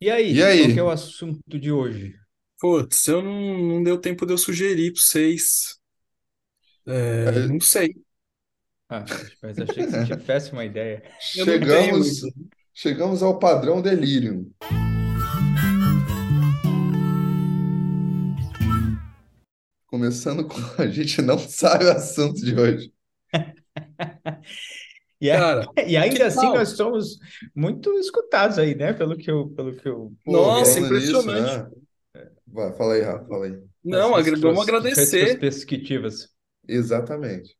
E 0.00 0.10
E 0.30 0.42
aí, 0.42 0.56
qual 0.56 0.70
que 0.70 0.78
é 0.78 0.82
o 0.82 0.90
assunto 0.90 1.58
de 1.58 1.72
hoje? 1.72 2.14
Putz, 2.60 3.06
eu 3.08 3.22
não, 3.22 3.58
não 3.58 3.82
deu 3.82 3.98
tempo 4.00 4.24
de 4.26 4.32
eu 4.32 4.38
sugerir 4.38 4.92
para 4.92 5.00
vocês. 5.02 5.78
É, 7.24 7.30
É, 7.32 7.48
não 7.48 7.60
sei. 7.60 7.94
Ah, 8.88 9.14
mas 9.42 9.60
achei 9.60 9.84
que 9.84 9.90
você 9.92 10.00
tinha 10.00 10.18
péssima 10.18 10.64
ideia. 10.64 11.02
Eu 11.34 11.46
não 11.46 11.64
tenho 11.64 11.86
uma 11.96 11.98
Chegamos, 11.98 12.08
ideia. 12.08 12.22
chegamos 12.74 13.22
ao 13.22 13.38
padrão 13.38 13.80
delírio. 13.82 14.50
Começando 19.86 20.46
com 20.48 20.56
a 20.82 20.86
gente 20.88 21.20
não 21.20 21.38
sabe 21.38 21.84
o 21.84 21.90
assunto 21.92 22.40
de 22.42 22.54
hoje. 22.58 22.90
E, 25.20 25.30
a- 25.30 25.38
Cara, 25.38 25.66
e 25.86 25.96
ainda 25.96 26.26
assim 26.26 26.50
tal? 26.50 26.52
nós 26.52 26.70
somos 26.70 27.18
muito 27.54 27.92
escutados 27.98 28.58
aí, 28.58 28.74
né? 28.74 28.92
Pelo 28.92 29.16
que 29.16 29.30
eu, 29.30 29.48
pelo 29.50 29.76
que 29.76 29.88
eu 29.88 30.12
Pô, 30.24 30.32
Nossa, 30.32 30.80
impressionante. 30.80 31.64
né? 31.64 31.70
Vai, 32.46 32.72
fala 32.74 32.94
aí, 32.94 33.02
Rafa, 33.02 33.26
fala 33.26 33.46
aí. 33.46 33.62
Não, 33.84 34.14
agra- 34.14 34.36
vamos 34.38 34.62
agradecer. 34.62 35.46
Exatamente. 36.66 37.54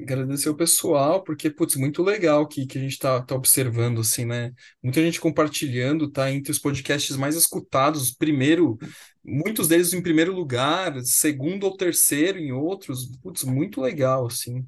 Agradecer 0.00 0.48
o 0.48 0.56
pessoal, 0.56 1.22
porque, 1.22 1.48
putz, 1.48 1.76
muito 1.76 2.02
legal 2.02 2.48
que, 2.48 2.66
que 2.66 2.76
a 2.78 2.80
gente 2.80 2.98
tá, 2.98 3.22
tá 3.22 3.34
observando, 3.36 4.00
assim, 4.00 4.24
né? 4.24 4.52
Muita 4.82 5.00
gente 5.00 5.20
compartilhando, 5.20 6.10
tá 6.10 6.32
entre 6.32 6.50
os 6.50 6.58
podcasts 6.58 7.16
mais 7.16 7.36
escutados, 7.36 8.10
primeiro, 8.12 8.76
muitos 9.24 9.68
deles 9.68 9.92
em 9.92 10.02
primeiro 10.02 10.32
lugar, 10.34 11.00
segundo 11.04 11.64
ou 11.64 11.76
terceiro 11.76 12.38
em 12.40 12.50
outros. 12.50 13.06
Putz, 13.22 13.44
muito 13.44 13.80
legal, 13.80 14.26
assim. 14.26 14.66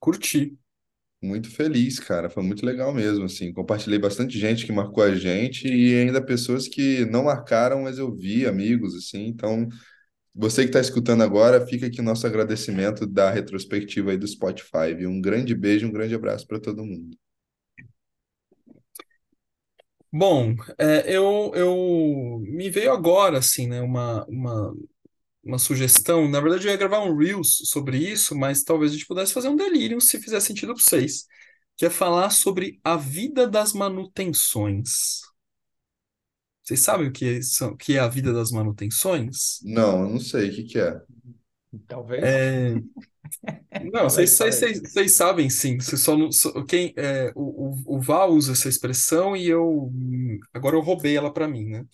Curti. 0.00 0.58
Muito 1.20 1.50
feliz, 1.50 1.98
cara. 1.98 2.30
Foi 2.30 2.42
muito 2.44 2.64
legal 2.64 2.94
mesmo, 2.94 3.24
assim. 3.24 3.52
Compartilhei 3.52 3.98
bastante 3.98 4.38
gente 4.38 4.64
que 4.64 4.70
marcou 4.72 5.02
a 5.02 5.14
gente 5.16 5.66
e 5.66 5.94
ainda 5.96 6.24
pessoas 6.24 6.68
que 6.68 7.04
não 7.06 7.24
marcaram, 7.24 7.82
mas 7.82 7.98
eu 7.98 8.14
vi, 8.14 8.46
amigos, 8.46 8.94
assim. 8.94 9.26
Então, 9.26 9.68
você 10.34 10.62
que 10.62 10.68
está 10.70 10.80
escutando 10.80 11.22
agora, 11.22 11.66
fica 11.66 11.86
aqui 11.86 12.00
o 12.00 12.04
nosso 12.04 12.26
agradecimento 12.26 13.06
da 13.06 13.30
retrospectiva 13.30 14.12
aí 14.12 14.18
do 14.18 14.28
Spotify? 14.28 15.06
Um 15.06 15.20
grande 15.20 15.54
beijo, 15.54 15.86
um 15.88 15.92
grande 15.92 16.14
abraço 16.14 16.46
para 16.46 16.60
todo 16.60 16.84
mundo. 16.84 17.16
Bom, 20.12 20.54
é, 20.78 21.04
eu, 21.14 21.52
eu 21.54 22.40
me 22.46 22.70
veio 22.70 22.92
agora, 22.92 23.38
assim, 23.38 23.66
né, 23.68 23.80
uma, 23.82 24.24
uma, 24.26 24.74
uma 25.48 25.58
sugestão. 25.58 26.28
Na 26.28 26.40
verdade, 26.40 26.66
eu 26.66 26.70
ia 26.70 26.76
gravar 26.76 27.00
um 27.00 27.16
Reels 27.16 27.62
sobre 27.64 27.96
isso, 27.96 28.36
mas 28.36 28.62
talvez 28.62 28.92
a 28.92 28.94
gente 28.94 29.06
pudesse 29.06 29.32
fazer 29.32 29.48
um 29.48 29.56
delírio 29.56 30.00
se 30.00 30.20
fizer 30.20 30.40
sentido 30.40 30.74
para 30.74 30.82
vocês, 30.82 31.26
que 31.76 31.86
é 31.86 31.90
falar 31.90 32.30
sobre 32.30 32.78
a 32.84 32.96
vida 32.96 33.48
das 33.48 33.72
manutenções. 33.72 35.22
Vocês 36.62 36.80
sabem 36.80 37.08
o 37.08 37.12
que 37.12 37.42
são, 37.42 37.70
o 37.70 37.76
que 37.76 37.96
é 37.96 37.98
a 37.98 38.08
vida 38.08 38.30
das 38.30 38.50
manutenções? 38.50 39.58
Não, 39.62 40.02
eu 40.02 40.08
não 40.10 40.20
sei 40.20 40.50
o 40.50 40.54
que 40.54 40.64
que 40.64 40.78
é. 40.78 41.00
Talvez. 41.86 42.22
É, 42.22 42.74
não, 43.90 44.04
vocês, 44.04 44.36
vocês, 44.36 44.80
vocês 44.80 45.16
sabem 45.16 45.48
sim. 45.48 45.80
Vocês 45.80 46.02
só 46.02 46.14
não, 46.14 46.30
só- 46.30 46.62
quem, 46.64 46.92
é, 46.94 47.32
o, 47.34 47.70
o, 47.70 47.96
o 47.96 48.00
Val 48.00 48.32
usa 48.32 48.52
essa 48.52 48.68
expressão 48.68 49.34
e 49.34 49.46
eu 49.48 49.90
hum, 49.90 50.38
agora 50.52 50.76
eu 50.76 50.80
roubei 50.82 51.16
ela 51.16 51.32
para 51.32 51.48
mim, 51.48 51.64
né? 51.64 51.86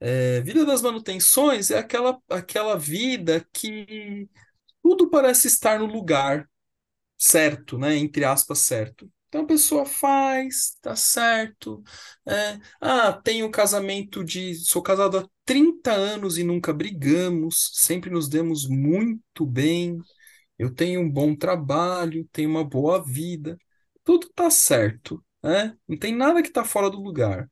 É, 0.00 0.40
vida 0.42 0.64
das 0.66 0.82
manutenções 0.82 1.70
é 1.70 1.78
aquela, 1.78 2.18
aquela 2.28 2.76
vida 2.78 3.46
que 3.52 4.28
tudo 4.82 5.10
parece 5.10 5.48
estar 5.48 5.78
no 5.80 5.86
lugar 5.86 6.48
certo, 7.18 7.78
né? 7.78 7.96
Entre 7.96 8.24
aspas, 8.24 8.60
certo. 8.60 9.10
Então 9.28 9.42
a 9.42 9.46
pessoa 9.46 9.84
faz, 9.86 10.76
tá 10.80 10.94
certo. 10.96 11.82
é, 12.26 12.58
ah, 12.80 13.12
tenho 13.12 13.50
casamento 13.50 14.24
de. 14.24 14.54
Sou 14.56 14.82
casado 14.82 15.18
há 15.18 15.28
30 15.44 15.92
anos 15.92 16.38
e 16.38 16.44
nunca 16.44 16.72
brigamos, 16.72 17.70
sempre 17.74 18.10
nos 18.10 18.28
demos 18.28 18.68
muito 18.68 19.44
bem. 19.46 19.98
Eu 20.58 20.74
tenho 20.74 21.00
um 21.00 21.10
bom 21.10 21.34
trabalho, 21.36 22.28
tenho 22.32 22.50
uma 22.50 22.64
boa 22.64 23.02
vida. 23.04 23.58
Tudo 24.04 24.28
tá 24.34 24.50
certo, 24.50 25.24
né? 25.42 25.76
Não 25.88 25.98
tem 25.98 26.14
nada 26.14 26.42
que 26.42 26.50
tá 26.50 26.64
fora 26.64 26.90
do 26.90 27.00
lugar. 27.00 27.50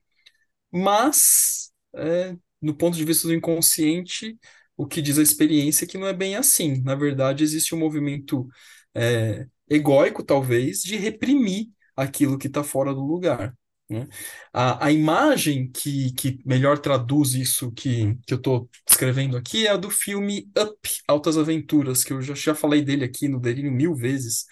Mas, 0.71 1.72
é, 1.95 2.35
no 2.61 2.75
ponto 2.75 2.97
de 2.97 3.05
vista 3.05 3.27
do 3.27 3.33
inconsciente, 3.33 4.37
o 4.77 4.85
que 4.87 5.01
diz 5.01 5.19
a 5.19 5.23
experiência 5.23 5.85
é 5.85 5.87
que 5.87 5.97
não 5.97 6.07
é 6.07 6.13
bem 6.13 6.35
assim. 6.35 6.81
Na 6.83 6.95
verdade, 6.95 7.43
existe 7.43 7.75
um 7.75 7.79
movimento 7.79 8.47
é, 8.95 9.45
egóico, 9.69 10.23
talvez, 10.23 10.81
de 10.81 10.95
reprimir 10.97 11.67
aquilo 11.95 12.37
que 12.37 12.47
está 12.47 12.63
fora 12.63 12.93
do 12.93 13.01
lugar. 13.05 13.55
né? 13.89 14.07
A, 14.51 14.87
a 14.87 14.91
imagem 14.91 15.69
que, 15.71 16.11
que 16.13 16.39
melhor 16.45 16.79
traduz 16.79 17.33
isso 17.33 17.71
que, 17.71 18.15
que 18.25 18.33
eu 18.33 18.37
estou 18.37 18.69
escrevendo 18.89 19.37
aqui 19.37 19.67
é 19.67 19.71
a 19.71 19.77
do 19.77 19.89
filme 19.89 20.49
Up, 20.57 20.89
Altas 21.07 21.37
Aventuras, 21.37 22.03
que 22.03 22.13
eu 22.13 22.21
já, 22.21 22.33
já 22.33 22.55
falei 22.55 22.81
dele 22.81 23.03
aqui 23.05 23.27
no 23.27 23.39
Delírio 23.39 23.71
mil 23.71 23.93
vezes, 23.95 24.45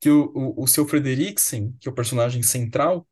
que 0.00 0.10
o, 0.10 0.32
o, 0.34 0.64
o 0.64 0.66
seu 0.66 0.86
Frederiksen, 0.86 1.76
que 1.80 1.88
é 1.88 1.92
o 1.92 1.94
personagem 1.94 2.42
central, 2.42 3.06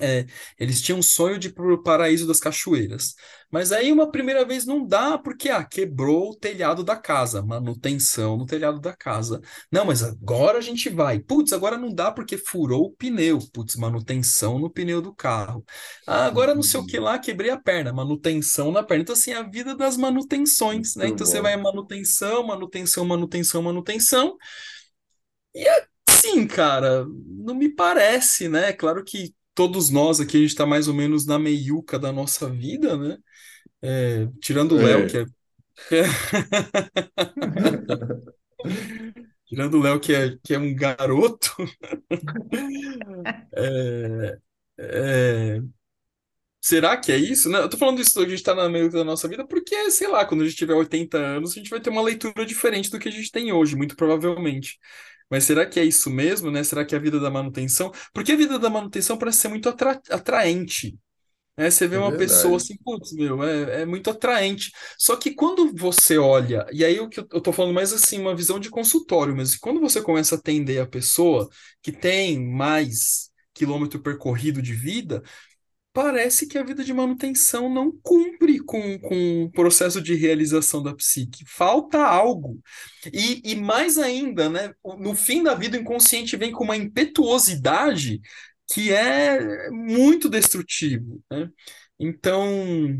é, 0.00 0.26
eles 0.58 0.82
tinham 0.82 0.98
um 0.98 1.02
sonho 1.02 1.38
de 1.38 1.48
ir 1.48 1.52
para 1.52 1.72
o 1.72 1.82
paraíso 1.82 2.26
das 2.26 2.40
cachoeiras. 2.40 3.14
Mas 3.50 3.70
aí 3.70 3.92
uma 3.92 4.10
primeira 4.10 4.44
vez 4.44 4.66
não 4.66 4.84
dá, 4.84 5.16
porque 5.16 5.48
ah, 5.48 5.62
quebrou 5.62 6.30
o 6.30 6.36
telhado 6.36 6.82
da 6.82 6.96
casa, 6.96 7.40
manutenção 7.40 8.36
no 8.36 8.46
telhado 8.46 8.80
da 8.80 8.92
casa. 8.92 9.40
Não, 9.70 9.84
mas 9.84 10.02
agora 10.02 10.58
a 10.58 10.60
gente 10.60 10.88
vai. 10.88 11.20
Putz, 11.20 11.52
agora 11.52 11.78
não 11.78 11.94
dá 11.94 12.10
porque 12.10 12.36
furou 12.36 12.86
o 12.86 12.90
pneu. 12.90 13.38
Putz, 13.52 13.76
manutenção 13.76 14.58
no 14.58 14.68
pneu 14.68 15.00
do 15.00 15.14
carro. 15.14 15.64
Ah, 16.06 16.26
agora 16.26 16.54
não 16.54 16.62
sei 16.62 16.80
o 16.80 16.86
que 16.86 16.98
lá, 16.98 17.16
quebrei 17.18 17.50
a 17.50 17.56
perna, 17.60 17.92
manutenção 17.92 18.72
na 18.72 18.82
perna. 18.82 19.02
Então, 19.02 19.12
assim, 19.12 19.32
a 19.32 19.42
vida 19.42 19.76
das 19.76 19.96
manutenções, 19.96 20.96
né? 20.96 21.04
Muito 21.04 21.14
Então 21.14 21.26
você 21.26 21.40
vai 21.40 21.56
manutenção, 21.56 22.44
manutenção, 22.44 23.04
manutenção, 23.04 23.62
manutenção. 23.62 24.36
E 25.54 25.64
assim, 26.08 26.46
cara, 26.46 27.06
não 27.26 27.54
me 27.54 27.68
parece, 27.68 28.48
né? 28.48 28.72
Claro 28.72 29.04
que 29.04 29.34
todos 29.54 29.90
nós 29.90 30.20
aqui, 30.20 30.38
a 30.38 30.40
gente 30.40 30.54
tá 30.54 30.66
mais 30.66 30.88
ou 30.88 30.94
menos 30.94 31.26
na 31.26 31.38
meiuca 31.38 31.98
da 31.98 32.12
nossa 32.12 32.48
vida, 32.50 32.96
né? 32.96 33.18
É, 33.82 34.26
tirando 34.40 34.76
o 34.76 34.80
Léo, 34.80 35.06
que 35.06 35.18
É, 35.18 35.18
é, 35.18 35.24
tirando 39.46 39.78
o 39.78 39.82
Léo, 39.82 40.00
que 40.00 40.14
é, 40.14 40.36
que 40.42 40.54
é 40.54 40.58
um 40.58 40.74
garoto, 40.74 41.50
é, 43.56 44.38
é, 44.78 45.60
será 46.60 46.96
que 46.96 47.12
é 47.12 47.16
isso? 47.16 47.48
Não, 47.50 47.60
eu 47.60 47.68
tô 47.68 47.76
falando 47.76 48.00
isso, 48.00 48.18
a 48.20 48.28
gente 48.28 48.42
tá 48.42 48.54
na 48.54 48.68
meiuca 48.68 48.98
da 48.98 49.04
nossa 49.04 49.28
vida, 49.28 49.46
porque, 49.46 49.90
sei 49.90 50.08
lá, 50.08 50.24
quando 50.26 50.42
a 50.42 50.44
gente 50.46 50.56
tiver 50.56 50.74
80 50.74 51.18
anos, 51.18 51.52
a 51.52 51.54
gente 51.54 51.70
vai 51.70 51.80
ter 51.80 51.90
uma 51.90 52.02
leitura 52.02 52.44
diferente 52.46 52.90
do 52.90 52.98
que 52.98 53.08
a 53.08 53.12
gente 53.12 53.30
tem 53.30 53.52
hoje, 53.52 53.76
muito 53.76 53.96
provavelmente. 53.96 54.78
Mas 55.34 55.44
será 55.44 55.66
que 55.66 55.80
é 55.80 55.84
isso 55.84 56.10
mesmo, 56.10 56.50
né? 56.50 56.64
Será 56.64 56.84
que 56.84 56.94
é 56.94 56.98
a 56.98 57.00
vida 57.00 57.20
da 57.20 57.30
manutenção? 57.30 57.92
Porque 58.12 58.32
a 58.32 58.36
vida 58.36 58.58
da 58.58 58.70
manutenção 58.70 59.18
parece 59.18 59.38
ser 59.38 59.48
muito 59.48 59.68
atra- 59.68 60.00
atraente. 60.10 60.98
né? 61.56 61.70
Você 61.70 61.86
vê 61.88 61.96
é 61.96 61.98
uma 61.98 62.14
pessoa 62.16 62.56
verdade. 62.56 62.58
assim, 62.58 62.76
putz, 62.84 63.12
meu, 63.12 63.42
é, 63.44 63.82
é 63.82 63.86
muito 63.86 64.10
atraente. 64.10 64.72
Só 64.98 65.16
que 65.16 65.34
quando 65.34 65.72
você 65.76 66.18
olha, 66.18 66.66
e 66.72 66.84
aí 66.84 66.98
o 67.00 67.08
que 67.08 67.20
eu, 67.20 67.26
eu 67.32 67.40
tô 67.40 67.52
falando 67.52 67.74
mais 67.74 67.92
assim, 67.92 68.20
uma 68.20 68.34
visão 68.36 68.58
de 68.60 68.70
consultório, 68.70 69.36
mas 69.36 69.56
quando 69.56 69.80
você 69.80 70.02
começa 70.02 70.34
a 70.34 70.38
atender 70.38 70.80
a 70.80 70.86
pessoa 70.86 71.48
que 71.82 71.92
tem 71.92 72.40
mais 72.40 73.30
quilômetro 73.54 74.00
percorrido 74.02 74.60
de 74.62 74.74
vida, 74.74 75.22
parece 75.94 76.48
que 76.48 76.58
a 76.58 76.64
vida 76.64 76.84
de 76.84 76.92
manutenção 76.92 77.72
não 77.72 77.92
cumpre 78.02 78.58
com, 78.58 78.98
com 78.98 79.44
o 79.44 79.52
processo 79.52 80.02
de 80.02 80.14
realização 80.16 80.82
da 80.82 80.92
psique. 80.92 81.44
Falta 81.46 82.04
algo. 82.04 82.60
E, 83.12 83.40
e 83.44 83.54
mais 83.54 83.96
ainda, 83.96 84.50
né? 84.50 84.74
No 84.98 85.14
fim 85.14 85.44
da 85.44 85.54
vida, 85.54 85.78
o 85.78 85.80
inconsciente 85.80 86.36
vem 86.36 86.50
com 86.50 86.64
uma 86.64 86.76
impetuosidade 86.76 88.20
que 88.72 88.92
é 88.92 89.70
muito 89.70 90.28
destrutivo, 90.28 91.22
né? 91.30 91.48
Então, 91.98 92.98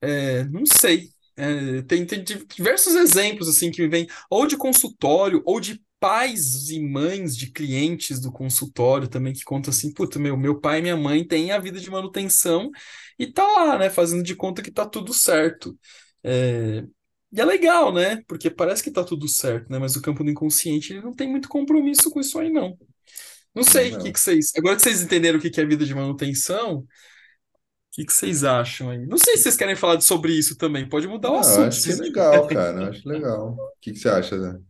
é, 0.00 0.44
não 0.44 0.64
sei. 0.64 1.08
É, 1.36 1.82
tem, 1.82 2.06
tem 2.06 2.22
diversos 2.22 2.94
exemplos 2.94 3.48
assim 3.48 3.70
que 3.70 3.82
me 3.82 3.88
vêm, 3.88 4.06
ou 4.30 4.46
de 4.46 4.56
consultório, 4.56 5.42
ou 5.44 5.58
de 5.58 5.82
pais 6.00 6.70
e 6.70 6.80
mães 6.80 7.36
de 7.36 7.52
clientes 7.52 8.18
do 8.18 8.32
consultório 8.32 9.06
também 9.06 9.32
que 9.34 9.44
contam 9.44 9.70
assim, 9.70 9.92
puta, 9.92 10.18
meu, 10.18 10.36
meu 10.36 10.58
pai 10.58 10.78
e 10.78 10.82
minha 10.82 10.96
mãe 10.96 11.24
têm 11.26 11.52
a 11.52 11.58
vida 11.58 11.78
de 11.78 11.90
manutenção 11.90 12.70
e 13.18 13.26
tá 13.26 13.46
lá, 13.46 13.78
né, 13.78 13.90
fazendo 13.90 14.22
de 14.22 14.34
conta 14.34 14.62
que 14.62 14.70
tá 14.70 14.86
tudo 14.86 15.12
certo. 15.12 15.78
É, 16.24 16.82
e 17.32 17.40
é 17.40 17.44
legal, 17.44 17.92
né? 17.92 18.22
Porque 18.26 18.50
parece 18.50 18.82
que 18.82 18.90
tá 18.90 19.04
tudo 19.04 19.28
certo, 19.28 19.70
né? 19.70 19.78
Mas 19.78 19.94
o 19.94 20.02
campo 20.02 20.24
do 20.24 20.30
inconsciente 20.30 20.92
ele 20.92 21.02
não 21.02 21.14
tem 21.14 21.28
muito 21.28 21.48
compromisso 21.48 22.10
com 22.10 22.18
isso 22.20 22.38
aí, 22.38 22.50
não. 22.50 22.76
Não 23.54 23.62
sei, 23.62 23.94
o 23.94 24.02
que 24.02 24.18
vocês. 24.18 24.52
Agora 24.56 24.76
que 24.76 24.82
vocês 24.82 25.02
entenderam 25.02 25.38
o 25.38 25.42
que 25.42 25.50
que 25.50 25.60
é 25.60 25.66
vida 25.66 25.84
de 25.84 25.94
manutenção, 25.94 26.78
o 26.78 26.86
que 27.92 28.04
que 28.04 28.12
vocês 28.12 28.42
acham 28.42 28.90
aí? 28.90 29.06
Não 29.06 29.18
sei 29.18 29.36
se 29.36 29.44
vocês 29.44 29.56
querem 29.56 29.76
falar 29.76 30.00
sobre 30.00 30.32
isso 30.32 30.56
também. 30.56 30.88
Pode 30.88 31.06
mudar 31.06 31.30
o 31.30 31.34
eu 31.34 31.40
assunto, 31.40 31.68
acho 31.68 31.80
se 31.80 31.96
que 31.96 32.02
é 32.02 32.04
legal, 32.04 32.46
cara. 32.48 32.82
Eu 32.82 32.88
acho 32.88 33.08
legal. 33.08 33.50
O 33.52 33.72
que 33.80 33.92
que 33.92 33.98
você 33.98 34.08
acha, 34.08 34.36
né? 34.36 34.60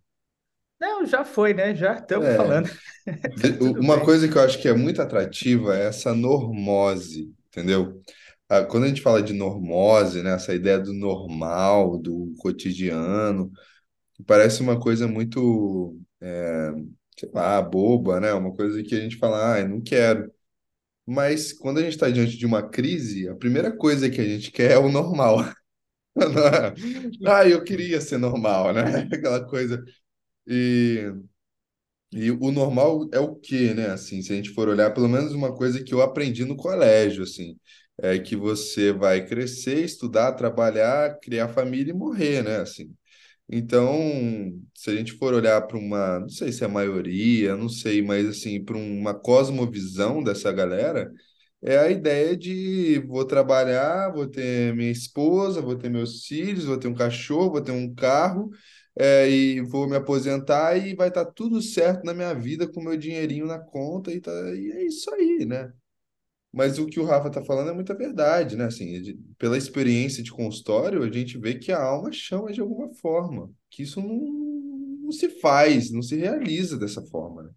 Não, 0.80 1.04
já 1.06 1.24
foi, 1.24 1.52
né? 1.54 1.74
Já 1.74 1.94
estamos 1.94 2.34
É, 2.34 2.34
falando. 2.34 2.68
Uma 3.80 4.00
bem. 4.00 4.04
coisa 4.04 4.28
que 4.28 4.36
eu 4.36 4.42
acho 4.42 4.60
que 4.60 4.68
é 4.68 4.74
muito 4.74 5.02
atrativa 5.02 5.76
é 5.76 5.86
essa 5.88 6.14
normose, 6.14 7.34
entendeu? 7.48 8.02
a- 8.48 8.64
quando 8.64 8.84
a 8.84 8.88
gente 8.88 9.02
fala 9.02 9.22
de 9.22 9.32
normose, 9.34 10.22
né, 10.22 10.34
essa 10.34 10.54
ideia 10.54 10.78
do 10.80 10.92
normal, 10.94 11.98
do 11.98 12.34
cotidiano, 12.38 13.52
parece 14.26 14.62
uma 14.62 14.80
coisa 14.80 15.08
muito, 15.08 15.98
é, 16.20 16.72
sei 17.18 17.30
lá, 17.34 17.62
boba, 17.62 18.20
né? 18.20 18.32
Uma 18.34 18.54
coisa 18.54 18.82
que 18.82 18.94
a 18.96 19.00
gente 19.00 19.16
fala, 19.18 19.54
ah, 19.56 19.60
eu 19.60 19.68
não 19.70 19.82
quero. 19.82 20.32
Mas 21.06 21.52
quando 21.52 21.78
a 21.78 21.82
gente 21.82 21.92
está 21.94 22.10
diante 22.10 22.36
de 22.38 22.46
uma 22.46 22.68
crise, 22.68 23.28
a 23.28 23.36
primeira 23.36 23.72
coisa 23.76 24.10
que 24.10 24.20
a 24.20 24.24
gente 24.24 24.50
quer 24.52 24.72
é 24.72 24.78
o 24.78 24.88
normal. 24.90 25.38
É? 26.44 26.74
Ah, 27.24 27.46
eu 27.48 27.62
queria 27.64 28.00
ser 28.00 28.18
normal, 28.18 28.72
né? 28.72 28.82
Aquela 29.12 29.44
coisa. 29.46 29.82
E, 30.46 31.12
e 32.12 32.30
o 32.30 32.50
normal 32.50 33.08
é 33.12 33.20
o 33.20 33.36
quê, 33.36 33.72
né? 33.74 33.86
Assim, 33.90 34.20
se 34.22 34.32
a 34.32 34.36
gente 34.36 34.50
for 34.50 34.68
olhar, 34.68 34.90
pelo 34.92 35.08
menos 35.08 35.32
uma 35.32 35.54
coisa 35.54 35.82
que 35.82 35.94
eu 35.94 36.02
aprendi 36.02 36.44
no 36.44 36.56
colégio, 36.56 37.22
assim, 37.22 37.56
é 37.98 38.18
que 38.18 38.34
você 38.36 38.92
vai 38.92 39.24
crescer, 39.26 39.84
estudar, 39.84 40.32
trabalhar, 40.32 41.18
criar 41.20 41.48
família 41.48 41.92
e 41.92 41.94
morrer, 41.96 42.42
né? 42.42 42.56
Assim. 42.58 42.92
Então, 43.48 43.94
se 44.74 44.90
a 44.90 44.96
gente 44.96 45.12
for 45.14 45.34
olhar 45.34 45.62
para 45.62 45.78
uma, 45.78 46.20
não 46.20 46.28
sei 46.30 46.52
se 46.52 46.62
é 46.64 46.66
a 46.66 46.70
maioria, 46.70 47.56
não 47.56 47.68
sei, 47.68 48.02
mas 48.02 48.26
assim, 48.28 48.64
para 48.64 48.76
uma 48.78 49.14
cosmovisão 49.14 50.22
dessa 50.22 50.52
galera, 50.52 51.12
é 51.62 51.76
a 51.78 51.90
ideia 51.90 52.36
de 52.36 52.98
vou 53.06 53.24
trabalhar, 53.24 54.10
vou 54.12 54.26
ter 54.26 54.74
minha 54.74 54.90
esposa, 54.90 55.60
vou 55.60 55.76
ter 55.76 55.90
meus 55.90 56.24
filhos, 56.26 56.64
vou 56.64 56.78
ter 56.78 56.88
um 56.88 56.94
cachorro, 56.94 57.50
vou 57.52 57.60
ter 57.62 57.72
um 57.72 57.94
carro, 57.94 58.50
é, 59.00 59.30
e 59.30 59.60
vou 59.62 59.88
me 59.88 59.96
aposentar 59.96 60.76
e 60.76 60.94
vai 60.94 61.08
estar 61.08 61.24
tudo 61.26 61.62
certo 61.62 62.04
na 62.04 62.14
minha 62.14 62.34
vida 62.34 62.68
com 62.68 62.82
meu 62.82 62.96
dinheirinho 62.96 63.46
na 63.46 63.58
conta 63.58 64.12
e, 64.12 64.20
tá, 64.20 64.30
e 64.54 64.72
é 64.72 64.84
isso 64.86 65.10
aí, 65.14 65.46
né? 65.46 65.72
Mas 66.52 66.78
o 66.78 66.86
que 66.86 67.00
o 67.00 67.04
Rafa 67.04 67.28
está 67.28 67.44
falando 67.44 67.70
é 67.70 67.74
muita 67.74 67.94
verdade, 67.94 68.56
né? 68.56 68.64
Assim, 68.66 69.00
de- 69.02 69.14
pela 69.38 69.56
experiência 69.58 70.22
de 70.22 70.32
consultório, 70.32 71.02
a 71.02 71.10
gente 71.10 71.38
vê 71.38 71.54
que 71.56 71.72
a 71.72 71.82
alma 71.82 72.10
chama 72.12 72.52
de 72.52 72.60
alguma 72.60 72.92
forma, 72.94 73.50
que 73.70 73.82
isso 73.84 74.00
não, 74.00 74.18
não 75.04 75.12
se 75.12 75.28
faz, 75.40 75.90
não 75.92 76.02
se 76.02 76.16
realiza 76.16 76.76
dessa 76.78 77.02
forma, 77.06 77.44
né? 77.44 77.50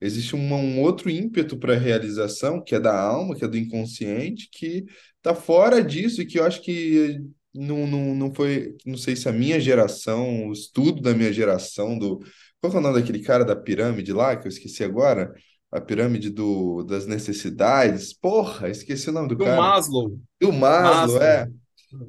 Existe 0.00 0.34
um 0.36 0.80
outro 0.80 1.08
ímpeto 1.10 1.56
para 1.58 1.74
a 1.74 1.78
realização, 1.78 2.62
que 2.62 2.74
é 2.74 2.80
da 2.80 2.98
alma, 2.98 3.36
que 3.36 3.44
é 3.44 3.48
do 3.48 3.56
inconsciente, 3.56 4.48
que 4.52 4.84
está 5.16 5.34
fora 5.34 5.82
disso 5.82 6.20
e 6.22 6.26
que 6.26 6.38
eu 6.40 6.44
acho 6.44 6.60
que 6.62 7.20
não, 7.54 7.86
não, 7.86 8.14
não 8.14 8.34
foi, 8.34 8.76
não 8.86 8.96
sei 8.96 9.16
se 9.16 9.28
a 9.28 9.32
minha 9.32 9.60
geração, 9.60 10.48
o 10.48 10.52
estudo 10.52 11.00
da 11.02 11.14
minha 11.14 11.32
geração, 11.32 11.98
do. 11.98 12.20
Qual 12.60 12.72
é 12.72 12.76
o 12.76 12.80
nome 12.80 13.00
daquele 13.00 13.20
cara 13.22 13.44
da 13.44 13.56
pirâmide 13.56 14.12
lá, 14.12 14.36
que 14.36 14.46
eu 14.46 14.50
esqueci 14.50 14.84
agora? 14.84 15.34
A 15.70 15.80
pirâmide 15.80 16.30
do, 16.30 16.82
das 16.84 17.06
necessidades. 17.06 18.12
Porra, 18.12 18.68
esqueci 18.68 19.08
o 19.10 19.12
nome 19.12 19.28
do 19.28 19.36
Do 19.36 19.44
cara. 19.44 19.56
Maslow. 19.56 20.18
Do 20.40 20.52
Maslow, 20.52 21.18
Maslow. 21.18 21.22
é. 21.22 21.48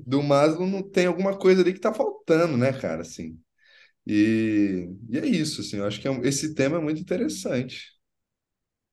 Do 0.06 0.22
Maslow 0.24 0.68
não 0.68 0.82
tem 0.84 1.08
alguma 1.08 1.38
coisa 1.38 1.62
ali 1.62 1.74
que 1.74 1.80
tá 1.80 1.94
faltando, 1.94 2.58
né, 2.58 2.72
cara? 2.74 3.02
Assim. 3.02 3.38
E, 4.06 4.90
e 5.10 5.18
é 5.18 5.26
isso, 5.26 5.62
assim, 5.62 5.78
eu 5.78 5.86
acho 5.86 6.00
que 6.02 6.08
é 6.08 6.12
esse 6.24 6.54
tema 6.54 6.78
é 6.78 6.82
muito 6.82 7.02
interessante. 7.02 7.94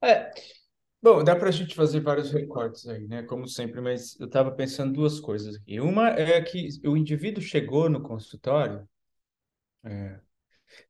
É, 0.03 0.31
bom, 1.03 1.23
dá 1.25 1.37
para 1.37 1.49
a 1.49 1.53
gente 1.53 1.75
fazer 1.75 2.01
vários 2.01 2.31
recortes 2.31 2.87
aí, 2.89 3.07
né? 3.07 3.23
Como 3.25 3.47
sempre, 3.49 3.81
mas 3.81 4.19
eu 4.21 4.27
estava 4.27 4.51
pensando 4.53 4.93
duas 4.95 5.21
coisas 5.21 5.57
aqui. 5.57 5.81
Uma 5.81 6.09
é 6.11 6.41
que 6.43 6.69
o 6.87 6.97
indivíduo 6.97 7.43
chegou 7.43 7.89
no 7.91 8.03
consultório, 8.03 8.87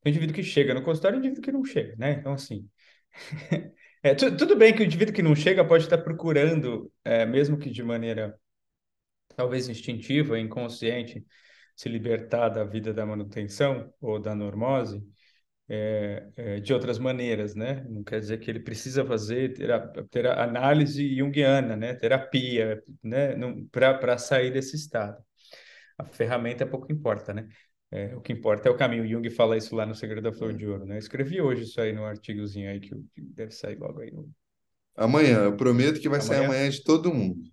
o 0.05 0.09
indivíduo 0.09 0.35
que 0.35 0.43
chega 0.43 0.73
no 0.73 0.83
consultório 0.83 1.17
e 1.17 1.19
o 1.19 1.21
indivíduo 1.21 1.43
que 1.43 1.51
não 1.51 1.65
chega, 1.65 1.95
né? 1.97 2.13
Então, 2.13 2.33
assim, 2.33 2.69
é, 4.03 4.15
tu- 4.15 4.35
tudo 4.37 4.55
bem 4.55 4.73
que 4.75 4.81
o 4.81 4.85
indivíduo 4.85 5.13
que 5.13 5.21
não 5.23 5.35
chega 5.35 5.65
pode 5.65 5.83
estar 5.83 5.97
procurando, 5.99 6.91
é, 7.03 7.25
mesmo 7.25 7.57
que 7.57 7.69
de 7.69 7.83
maneira 7.83 8.37
talvez 9.35 9.69
instintiva, 9.69 10.39
inconsciente, 10.39 11.25
se 11.75 11.89
libertar 11.89 12.49
da 12.49 12.63
vida 12.63 12.93
da 12.93 13.05
manutenção 13.05 13.93
ou 14.01 14.19
da 14.19 14.35
normose, 14.35 15.03
é, 15.73 16.27
é, 16.35 16.59
de 16.59 16.73
outras 16.73 16.99
maneiras, 16.99 17.55
né? 17.55 17.85
Não 17.89 18.03
quer 18.03 18.19
dizer 18.19 18.39
que 18.39 18.51
ele 18.51 18.59
precisa 18.59 19.05
fazer 19.05 19.53
tera, 19.53 19.79
tera, 20.09 20.43
análise 20.43 21.15
junguiana, 21.15 21.77
né? 21.77 21.93
Terapia, 21.95 22.83
né? 23.01 23.35
Para 23.71 24.17
sair 24.17 24.51
desse 24.51 24.75
estado. 24.75 25.23
A 25.97 26.03
ferramenta 26.03 26.65
pouco 26.67 26.91
importa, 26.91 27.33
né? 27.33 27.47
É, 27.89 28.13
o 28.15 28.21
que 28.21 28.33
importa 28.33 28.67
é 28.67 28.71
o 28.71 28.75
caminho. 28.75 29.07
Jung 29.07 29.29
fala 29.29 29.55
isso 29.55 29.73
lá 29.73 29.85
no 29.85 29.95
Segredo 29.95 30.23
da 30.23 30.33
Flor 30.33 30.53
de 30.53 30.67
Ouro, 30.67 30.85
né? 30.85 30.95
Eu 30.95 30.99
escrevi 30.99 31.39
hoje 31.39 31.63
isso 31.63 31.79
aí 31.79 31.93
no 31.93 32.03
artigozinho 32.05 32.69
aí 32.69 32.81
que 32.81 32.93
deve 33.17 33.51
sair 33.51 33.77
logo 33.77 34.01
aí 34.01 34.11
no, 34.11 34.29
Amanhã, 34.95 35.43
eu 35.45 35.55
prometo 35.55 36.01
que 36.01 36.09
vai 36.09 36.19
sair 36.21 36.43
Amanhã? 36.43 36.45
amanhã 36.45 36.69
de 36.69 36.83
todo 36.83 37.13
mundo. 37.13 37.49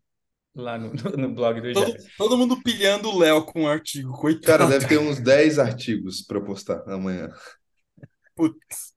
lá 0.55 0.77
no, 0.79 0.93
no 1.17 1.35
blog 1.35 1.61
do 1.61 1.73
Todo, 1.73 1.97
todo 2.17 2.37
mundo 2.37 2.61
pilhando 2.63 3.09
o 3.11 3.19
Léo 3.19 3.45
com 3.45 3.63
o 3.63 3.69
artigo, 3.69 4.13
Cara, 4.43 4.67
coitado. 4.67 4.69
deve 4.69 4.87
ter 4.87 4.99
uns 4.99 5.21
10 5.21 5.59
artigos 5.59 6.23
para 6.23 6.41
postar 6.41 6.83
amanhã. 6.89 7.29
Putz. 8.39 8.95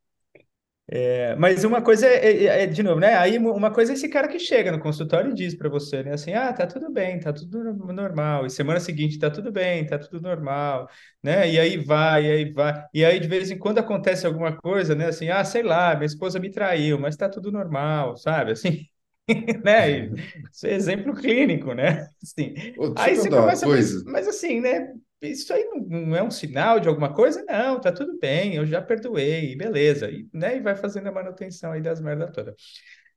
É, 1.03 1.35
mas 1.37 1.63
uma 1.63 1.81
coisa 1.81 2.05
é, 2.05 2.43
é- 2.45 2.63
é, 2.63 2.67
de 2.67 2.83
novo, 2.83 2.99
né? 2.99 3.15
Aí 3.17 3.37
uma 3.39 3.71
coisa 3.73 3.91
é 3.93 3.95
esse 3.95 4.09
cara 4.09 4.27
que 4.27 4.37
chega 4.37 4.71
no 4.71 4.79
consultório 4.79 5.31
e 5.31 5.33
diz 5.33 5.55
para 5.55 5.69
você, 5.69 6.03
né? 6.03 6.13
Assim, 6.13 6.33
ah, 6.33 6.53
tá 6.53 6.67
tudo 6.67 6.91
bem, 6.91 7.19
tá 7.19 7.33
tudo 7.33 7.63
no- 7.73 7.93
normal. 7.93 8.45
E 8.45 8.49
semana 8.49 8.79
seguinte 8.79 9.17
tá 9.17 9.29
tudo 9.31 9.51
bem, 9.51 9.85
tá 9.85 9.97
tudo 9.97 10.21
normal, 10.21 10.89
né? 11.23 11.49
E 11.49 11.59
aí 11.59 11.77
vai, 11.77 12.25
e 12.27 12.31
aí 12.31 12.51
vai. 12.53 12.85
E 12.93 13.03
aí 13.05 13.19
de 13.19 13.27
vez 13.27 13.49
em 13.49 13.57
quando 13.57 13.79
acontece 13.79 14.27
alguma 14.27 14.55
coisa, 14.55 14.93
né? 14.93 15.07
Assim, 15.07 15.29
ah, 15.29 15.43
sei 15.45 15.63
lá, 15.63 15.95
minha 15.95 16.05
esposa 16.05 16.39
me 16.39 16.51
traiu, 16.51 16.99
mas 16.99 17.15
tá 17.17 17.29
tudo 17.29 17.51
normal, 17.51 18.17
sabe? 18.17 18.51
Assim, 18.51 18.85
né? 19.65 19.91
E 20.07 20.13
Isso 20.51 20.67
é 20.67 20.73
exemplo 20.73 21.13
clínico, 21.15 21.73
né? 21.73 22.07
Assim, 22.23 22.53
Ô, 22.75 22.93
aí 22.95 23.15
você 23.17 23.31
começa, 23.31 23.67
mas, 23.67 23.95
coisa. 23.95 24.05
mas 24.05 24.27
assim, 24.27 24.61
né? 24.61 24.93
Isso 25.21 25.53
aí 25.53 25.63
não, 25.87 26.15
é 26.15 26.23
um 26.23 26.31
sinal 26.31 26.79
de 26.79 26.87
alguma 26.87 27.13
coisa? 27.13 27.43
Não, 27.47 27.79
tá 27.79 27.91
tudo 27.91 28.17
bem, 28.19 28.55
eu 28.55 28.65
já 28.65 28.81
perdoei, 28.81 29.55
beleza. 29.55 30.09
E, 30.09 30.27
né? 30.33 30.57
E 30.57 30.59
vai 30.59 30.75
fazendo 30.75 31.07
a 31.07 31.11
manutenção 31.11 31.71
aí 31.71 31.81
das 31.81 32.01
merdas 32.01 32.31
todas. 32.31 32.55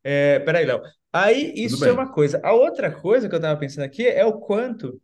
É, 0.03 0.39
peraí, 0.41 0.67
Léo. 0.67 0.83
Aí 1.13 1.53
isso 1.57 1.89
é 1.89 1.93
uma 1.93 2.11
coisa. 2.13 2.41
A 2.45 2.53
outra 2.53 2.91
coisa 2.93 3.29
que 3.29 3.35
eu 3.35 3.41
tava 3.41 3.59
pensando 3.59 3.85
aqui 3.85 4.07
é 4.07 4.25
o 4.25 4.39
quanto 4.39 5.01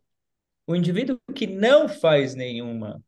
o 0.67 0.75
indivíduo 0.75 1.19
que 1.35 1.47
não 1.47 1.89
faz 1.89 2.35
nenhuma, 2.35 3.03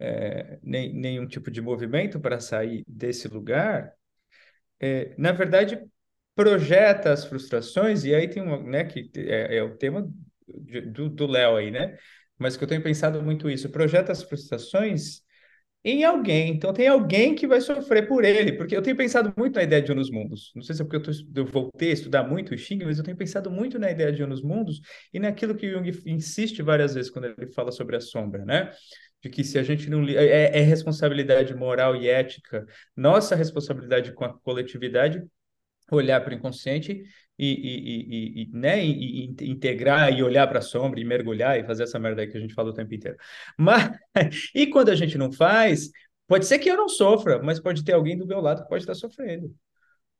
é, 0.00 0.58
nem, 0.62 0.92
nenhum 0.94 1.26
tipo 1.26 1.50
de 1.50 1.60
movimento 1.62 2.20
para 2.20 2.40
sair 2.40 2.84
desse 2.88 3.28
lugar, 3.28 3.92
é, 4.80 5.14
na 5.18 5.32
verdade, 5.32 5.80
projeta 6.34 7.12
as 7.12 7.24
frustrações, 7.24 8.04
e 8.04 8.14
aí 8.14 8.28
tem 8.28 8.42
uma, 8.42 8.58
né, 8.62 8.84
que 8.84 9.10
é, 9.16 9.56
é 9.58 9.62
o 9.62 9.76
tema 9.76 10.08
de- 10.48 10.80
do 11.10 11.26
Léo 11.26 11.56
aí, 11.56 11.70
né? 11.70 11.96
Mas 12.38 12.56
que 12.56 12.64
eu 12.64 12.68
tenho 12.68 12.82
pensado 12.82 13.22
muito 13.22 13.48
isso, 13.50 13.70
projeta 13.70 14.12
as 14.12 14.22
frustrações 14.22 15.22
em 15.84 16.04
alguém. 16.04 16.50
Então 16.54 16.72
tem 16.72 16.88
alguém 16.88 17.34
que 17.34 17.46
vai 17.46 17.60
sofrer 17.60 18.06
por 18.08 18.24
ele, 18.24 18.52
porque 18.54 18.76
eu 18.76 18.82
tenho 18.82 18.96
pensado 18.96 19.32
muito 19.36 19.56
na 19.56 19.62
ideia 19.64 19.82
de 19.82 19.94
dos 19.94 20.10
mundos. 20.10 20.52
Não 20.54 20.62
sei 20.62 20.74
se 20.76 20.82
é 20.82 20.84
porque 20.84 20.96
eu, 20.96 21.02
tô, 21.02 21.10
eu 21.36 21.46
voltei 21.46 21.90
a 21.90 21.92
estudar 21.94 22.24
muito 22.24 22.54
o 22.54 22.58
Xing, 22.58 22.80
mas 22.84 22.98
eu 22.98 23.04
tenho 23.04 23.16
pensado 23.16 23.50
muito 23.50 23.78
na 23.78 23.90
ideia 23.90 24.12
de 24.12 24.24
dos 24.26 24.42
mundos 24.42 24.80
e 25.12 25.18
naquilo 25.20 25.54
que 25.56 25.70
Jung 25.70 25.88
insiste 26.06 26.62
várias 26.62 26.94
vezes 26.94 27.10
quando 27.10 27.26
ele 27.26 27.48
fala 27.52 27.72
sobre 27.72 27.96
a 27.96 28.00
sombra, 28.00 28.44
né? 28.44 28.70
De 29.22 29.28
que 29.30 29.44
se 29.44 29.58
a 29.58 29.62
gente 29.62 29.88
não. 29.90 30.02
li- 30.02 30.16
É, 30.16 30.58
é 30.58 30.62
responsabilidade 30.62 31.54
moral 31.54 31.96
e 31.96 32.08
ética, 32.08 32.66
nossa 32.96 33.34
responsabilidade 33.36 34.12
com 34.12 34.24
a 34.24 34.32
coletividade 34.40 35.22
olhar 35.96 36.20
para 36.20 36.32
o 36.32 36.36
inconsciente 36.36 37.02
e, 37.38 37.46
e, 37.46 38.42
e, 38.42 38.42
e, 38.42 38.50
né, 38.52 38.84
integrar 38.84 40.12
e 40.12 40.22
olhar 40.22 40.46
para 40.46 40.58
a 40.58 40.62
sombra 40.62 41.00
e 41.00 41.04
mergulhar 41.04 41.58
e 41.58 41.64
fazer 41.64 41.84
essa 41.84 41.98
merda 41.98 42.22
aí 42.22 42.28
que 42.28 42.36
a 42.36 42.40
gente 42.40 42.54
fala 42.54 42.70
o 42.70 42.74
tempo 42.74 42.94
inteiro. 42.94 43.16
Mas, 43.58 43.90
e 44.54 44.66
quando 44.66 44.90
a 44.90 44.94
gente 44.94 45.18
não 45.18 45.32
faz, 45.32 45.90
pode 46.26 46.46
ser 46.46 46.58
que 46.58 46.70
eu 46.70 46.76
não 46.76 46.88
sofra, 46.88 47.42
mas 47.42 47.60
pode 47.60 47.84
ter 47.84 47.92
alguém 47.92 48.16
do 48.16 48.26
meu 48.26 48.40
lado 48.40 48.62
que 48.62 48.68
pode 48.68 48.82
estar 48.82 48.94
sofrendo. 48.94 49.54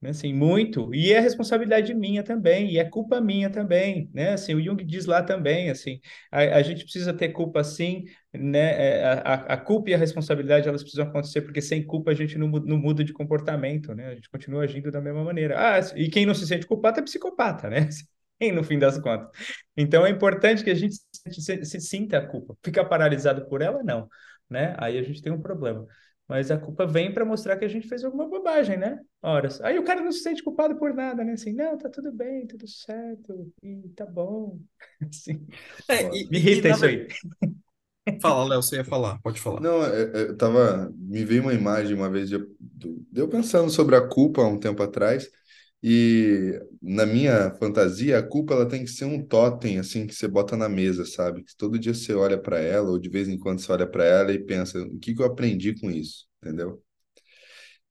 Né, 0.02 0.10
assim, 0.10 0.32
muito, 0.34 0.92
e 0.92 1.12
é 1.12 1.20
responsabilidade 1.20 1.94
minha 1.94 2.24
também, 2.24 2.72
e 2.72 2.76
é 2.78 2.84
culpa 2.84 3.20
minha 3.20 3.48
também, 3.48 4.10
né, 4.12 4.30
assim, 4.32 4.52
o 4.52 4.60
Jung 4.60 4.82
diz 4.84 5.06
lá 5.06 5.22
também, 5.22 5.70
assim, 5.70 6.00
a, 6.28 6.40
a 6.58 6.62
gente 6.62 6.82
precisa 6.82 7.14
ter 7.14 7.28
culpa 7.28 7.62
sim, 7.62 8.04
né, 8.34 8.98
é, 9.00 9.04
a, 9.04 9.34
a 9.54 9.56
culpa 9.56 9.90
e 9.90 9.94
a 9.94 9.96
responsabilidade, 9.98 10.68
elas 10.68 10.82
precisam 10.82 11.06
acontecer, 11.06 11.42
porque 11.42 11.62
sem 11.62 11.86
culpa 11.86 12.10
a 12.10 12.14
gente 12.14 12.36
não, 12.36 12.48
não 12.48 12.78
muda 12.78 13.04
de 13.04 13.12
comportamento, 13.12 13.94
né, 13.94 14.08
a 14.08 14.14
gente 14.16 14.28
continua 14.28 14.64
agindo 14.64 14.90
da 14.90 15.00
mesma 15.00 15.22
maneira. 15.22 15.54
Ah, 15.56 15.78
e 15.94 16.10
quem 16.10 16.26
não 16.26 16.34
se 16.34 16.48
sente 16.48 16.66
culpado 16.66 16.98
é 16.98 17.02
psicopata, 17.04 17.70
né, 17.70 17.88
no 18.52 18.64
fim 18.64 18.80
das 18.80 18.98
contas. 18.98 19.28
Então 19.76 20.04
é 20.04 20.10
importante 20.10 20.64
que 20.64 20.70
a 20.70 20.74
gente 20.74 20.96
se, 21.30 21.40
se- 21.40 21.64
se 21.64 21.80
sinta 21.80 22.18
a 22.18 22.26
culpa, 22.26 22.56
ficar 22.62 22.84
paralisado 22.86 23.46
por 23.48 23.62
ela, 23.62 23.82
não, 23.84 24.08
né, 24.50 24.74
aí 24.78 24.98
a 24.98 25.02
gente 25.02 25.22
tem 25.22 25.32
um 25.32 25.40
problema. 25.40 25.86
Mas 26.28 26.50
a 26.50 26.58
culpa 26.58 26.86
vem 26.86 27.12
para 27.12 27.24
mostrar 27.24 27.56
que 27.58 27.64
a 27.64 27.68
gente 27.68 27.88
fez 27.88 28.04
alguma 28.04 28.26
bobagem, 28.28 28.76
né? 28.78 28.98
Horas. 29.22 29.60
Aí 29.60 29.78
o 29.78 29.84
cara 29.84 30.00
não 30.00 30.12
se 30.12 30.20
sente 30.20 30.42
culpado 30.42 30.76
por 30.76 30.94
nada, 30.94 31.22
né? 31.24 31.32
Assim, 31.32 31.52
não, 31.52 31.76
tá 31.76 31.88
tudo 31.90 32.12
bem, 32.12 32.46
tudo 32.46 32.66
certo, 32.68 33.52
e 33.62 33.88
tá 33.90 34.06
bom. 34.06 34.58
Assim, 35.08 35.46
É, 35.88 36.08
e, 36.16 36.28
me 36.30 36.38
irrita 36.38 36.68
e 36.68 36.72
isso 36.72 36.84
aí. 36.86 37.06
Fala, 38.20 38.44
Léo, 38.44 38.62
você 38.62 38.76
ia 38.76 38.84
falar, 38.84 39.18
pode 39.20 39.40
falar. 39.40 39.60
Não, 39.60 39.84
é- 39.84 40.02
é- 40.02 40.22
eu 40.30 40.36
tava. 40.36 40.90
Me 40.96 41.24
veio 41.24 41.42
uma 41.42 41.54
imagem 41.54 41.94
uma 41.94 42.08
vez 42.10 42.28
de 42.28 42.36
eu, 42.36 42.56
do- 42.60 43.06
de 43.10 43.20
eu 43.20 43.28
pensando 43.28 43.70
sobre 43.70 43.96
a 43.96 44.06
culpa 44.08 44.42
há 44.42 44.46
um 44.46 44.58
tempo 44.58 44.82
atrás, 44.82 45.30
E 45.82 46.60
na 46.80 47.04
minha 47.06 47.52
fantasia, 47.56 48.18
a 48.18 48.22
culpa 48.22 48.54
ela 48.54 48.68
tem 48.68 48.84
que 48.84 48.90
ser 48.90 49.04
um 49.04 49.24
totem 49.24 49.78
assim 49.78 50.06
que 50.06 50.14
você 50.14 50.28
bota 50.28 50.56
na 50.56 50.68
mesa, 50.68 51.04
sabe? 51.04 51.42
Que 51.44 51.56
todo 51.56 51.78
dia 51.78 51.92
você 51.94 52.14
olha 52.14 52.38
para 52.40 52.58
ela 52.60 52.90
ou 52.90 52.98
de 52.98 53.08
vez 53.10 53.28
em 53.28 53.38
quando 53.38 53.60
você 53.60 53.72
olha 53.72 53.86
para 53.86 54.04
ela 54.04 54.32
e 54.32 54.38
pensa, 54.44 54.80
o 54.82 54.98
que 54.98 55.14
que 55.14 55.20
eu 55.22 55.26
aprendi 55.26 55.74
com 55.80 55.90
isso, 55.90 56.26
entendeu? 56.42 56.82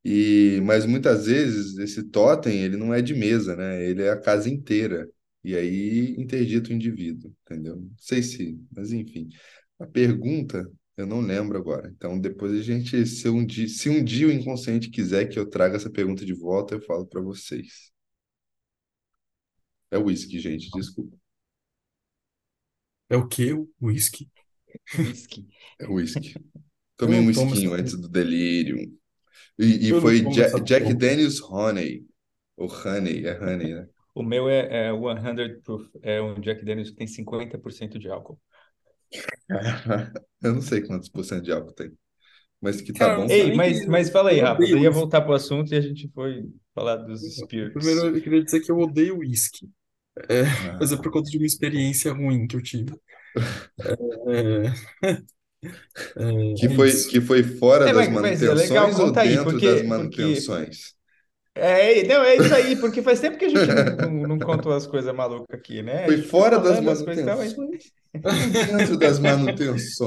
E 0.04 0.60
mas 0.64 0.86
muitas 0.86 1.26
vezes 1.28 1.78
esse 1.78 2.04
totem, 2.04 2.62
ele 2.64 2.76
não 2.78 2.94
é 2.94 3.02
de 3.02 3.14
mesa, 3.14 3.56
né? 3.56 3.84
Ele 3.86 4.04
é 4.04 4.10
a 4.12 4.20
casa 4.20 4.50
inteira. 4.50 5.10
E 5.44 5.56
aí 5.56 6.16
interdita 6.18 6.70
o 6.70 6.74
indivíduo, 6.74 7.34
entendeu? 7.44 7.76
Não 7.78 7.92
sei 7.98 8.22
se, 8.24 8.60
mas 8.76 8.92
enfim. 8.92 9.30
A 9.80 9.86
pergunta 9.88 10.70
eu 11.02 11.08
não 11.08 11.22
lembro 11.22 11.58
agora. 11.58 11.90
Então 11.96 12.20
depois 12.20 12.54
a 12.54 12.62
gente, 12.62 13.06
se 13.06 13.28
um 13.30 13.46
dia, 13.46 13.68
se 13.68 13.90
um 13.90 14.04
dia 14.04 14.28
o 14.28 14.32
inconsciente 14.32 14.90
quiser 14.90 15.28
que 15.28 15.38
eu 15.40 15.50
traga 15.50 15.76
essa 15.76 15.90
pergunta 15.90 16.26
de 16.26 16.34
volta, 16.34 16.76
eu 16.76 16.82
falo 16.82 17.06
para 17.06 17.22
vocês. 17.22 17.92
É 19.90 19.98
whisky, 19.98 20.40
gente, 20.40 20.70
desculpa. 20.72 21.18
É 23.10 23.18
o 23.18 23.28
quê? 23.28 23.54
O 23.54 23.68
whisky? 23.82 24.30
Whisky. 24.98 25.48
É 25.80 25.88
whisky. 25.88 26.34
Eu 26.36 26.44
Tomei 26.96 27.20
um 27.20 27.28
whiskinho 27.28 27.74
antes 27.74 27.98
do 28.00 28.08
delírio. 28.08 28.78
E, 29.60 29.90
e 29.90 30.02
foi 30.02 30.22
Jack 30.22 30.52
porra. 30.52 30.96
Daniels 30.96 31.42
Honey. 31.42 32.06
Ou 32.56 32.70
Honey, 32.70 33.26
é 33.26 33.38
Honey, 33.38 33.74
né? 33.74 33.90
O 34.14 34.24
meu 34.24 34.48
é, 34.50 34.88
é 34.88 34.92
100 34.92 35.62
proof, 35.62 35.90
é 36.02 36.22
um 36.22 36.40
Jack 36.40 36.64
Daniels 36.64 36.92
que 36.92 36.98
tem 36.98 37.08
50% 37.08 37.98
de 37.98 38.10
álcool. 38.10 38.40
Eu 40.42 40.54
não 40.56 40.62
sei 40.62 40.82
quantos 40.82 41.10
por 41.10 41.24
cento 41.24 41.44
de 41.44 41.52
álcool 41.52 41.74
tem, 41.74 41.98
mas 42.62 42.82
que 42.82 42.94
tá 42.94 43.10
Cara, 43.10 43.10
bom 43.10 43.30
Ei, 43.30 43.52
mas, 43.52 43.86
mas 43.88 44.10
fala 44.10 44.30
aí, 44.30 44.40
Rafa. 44.40 44.66
Eu 44.68 44.78
ia 44.78 44.92
voltar 44.92 45.22
pro 45.22 45.34
assunto 45.34 45.74
e 45.74 45.78
a 45.78 45.82
gente 45.82 46.08
foi 46.14 46.44
falar 46.74 46.98
dos 46.98 47.22
Primeiro, 47.74 48.02
spirits. 48.02 48.14
eu 48.16 48.22
queria 48.22 48.44
dizer 48.44 48.62
que 48.62 48.72
eu 48.72 48.78
odeio 48.80 49.18
whisky. 49.20 49.70
É, 50.30 50.44
mas 50.80 50.92
é 50.92 50.98
por 50.98 51.12
Ah, 51.12 51.12
conta 51.12 51.30
de 51.30 51.38
uma 51.38 51.46
experiência 51.46 52.12
ruim 52.14 52.48
que 52.48 52.56
eu 52.56 52.62
tive. 52.64 52.94
É, 54.28 54.74
é, 56.16 56.24
que 56.56 56.70
é 56.70 56.70
foi, 56.70 56.92
isso. 56.92 57.10
que 57.10 57.22
foi 57.22 57.44
fora 57.44 57.90
É, 57.90 57.92
das 57.92 58.08
mas, 58.10 58.18
mas 58.20 58.46
é 58.46 58.54
legal, 58.54 58.94
manutenções 58.94 59.00
ou 59.00 59.12
conta 59.12 59.22
aí, 59.22 59.40
dentro 59.40 59.60
das 59.62 59.82
porque, 59.82 59.94
porque 59.96 60.52
manutenções? 60.62 60.96
é, 61.56 62.04
não, 62.06 62.24
é 62.24 62.36
isso 62.38 62.54
aí, 62.54 62.76
porque 62.80 63.02
faz 63.02 63.20
tempo 63.20 63.38
que 63.38 63.46
a 63.46 63.50
gente 63.50 63.72
não, 63.72 63.86
não, 63.98 64.12
não 64.28 64.42
contou 64.42 64.72
as 64.74 64.88
coisas 64.88 65.14
malucas 65.14 65.48
aqui, 65.60 65.82
né? 65.84 66.06
Foi 66.06 66.18
fora 66.22 66.60
das 66.60 66.80
as 66.90 67.02
coisas 67.02 67.34
mas 67.36 67.56
manutenções 67.56 67.58
ou 67.58 67.78
dentro 68.60 68.98
das 68.98 69.20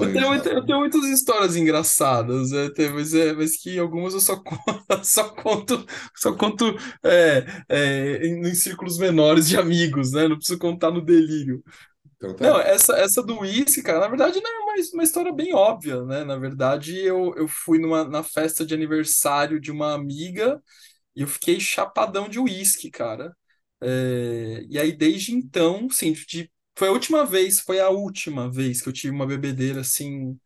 Eu 0.00 0.10
manutenções, 0.10 0.12
tenho, 0.12 0.28
muita- 0.28 0.50
eu 0.50 0.64
tenho 0.64 0.78
muitas 0.80 1.04
histórias 1.04 1.56
engraçadas, 1.56 2.52
é, 2.52 2.70
tem- 2.70 2.90
mas, 2.92 3.14
é, 3.14 3.32
mas 3.32 3.56
que 3.56 3.78
algumas 3.78 4.14
eu 4.14 4.20
só, 4.20 4.36
con- 4.42 4.56
só 5.04 5.30
conto, 5.34 5.84
só 6.16 6.32
conto 6.36 6.64
é, 7.02 7.44
é, 7.68 8.26
em, 8.26 8.40
em 8.48 8.54
círculos 8.54 8.98
menores 8.98 9.48
de 9.48 9.56
amigos, 9.58 10.12
né? 10.12 10.28
Não 10.28 10.36
preciso 10.36 10.58
contar 10.58 10.90
no 10.90 11.00
delírio. 11.04 11.62
Então 12.16 12.34
Não, 12.40 12.58
tá. 12.58 12.60
essa, 12.60 12.94
essa 12.98 13.22
do 13.22 13.40
uísque, 13.40 13.82
cara, 13.82 14.00
na 14.00 14.08
verdade 14.08 14.40
não 14.40 14.50
é 14.50 14.58
uma, 14.74 14.74
uma 14.94 15.04
história 15.04 15.32
bem 15.32 15.54
óbvia, 15.54 16.02
né? 16.04 16.24
Na 16.24 16.36
verdade, 16.36 16.98
eu, 16.98 17.34
eu 17.36 17.48
fui 17.48 17.78
numa, 17.78 18.04
na 18.04 18.22
festa 18.22 18.66
de 18.66 18.74
aniversário 18.74 19.60
de 19.60 19.70
uma 19.72 19.94
amiga 19.94 20.62
e 21.16 21.22
eu 21.22 21.28
fiquei 21.28 21.60
chapadão 21.60 22.28
de 22.28 22.38
uísque, 22.40 22.90
cara. 22.90 23.36
É, 23.82 24.64
e 24.68 24.78
aí, 24.78 24.92
desde 24.92 25.34
então, 25.34 25.88
sim, 25.90 26.12
de, 26.12 26.50
foi 26.76 26.88
a 26.88 26.92
última 26.92 27.24
vez, 27.26 27.60
foi 27.60 27.80
a 27.80 27.88
última 27.90 28.50
vez 28.50 28.80
que 28.82 28.88
eu 28.88 28.92
tive 28.92 29.12
uma 29.14 29.26
bebedeira 29.26 29.80
assim, 29.80 30.38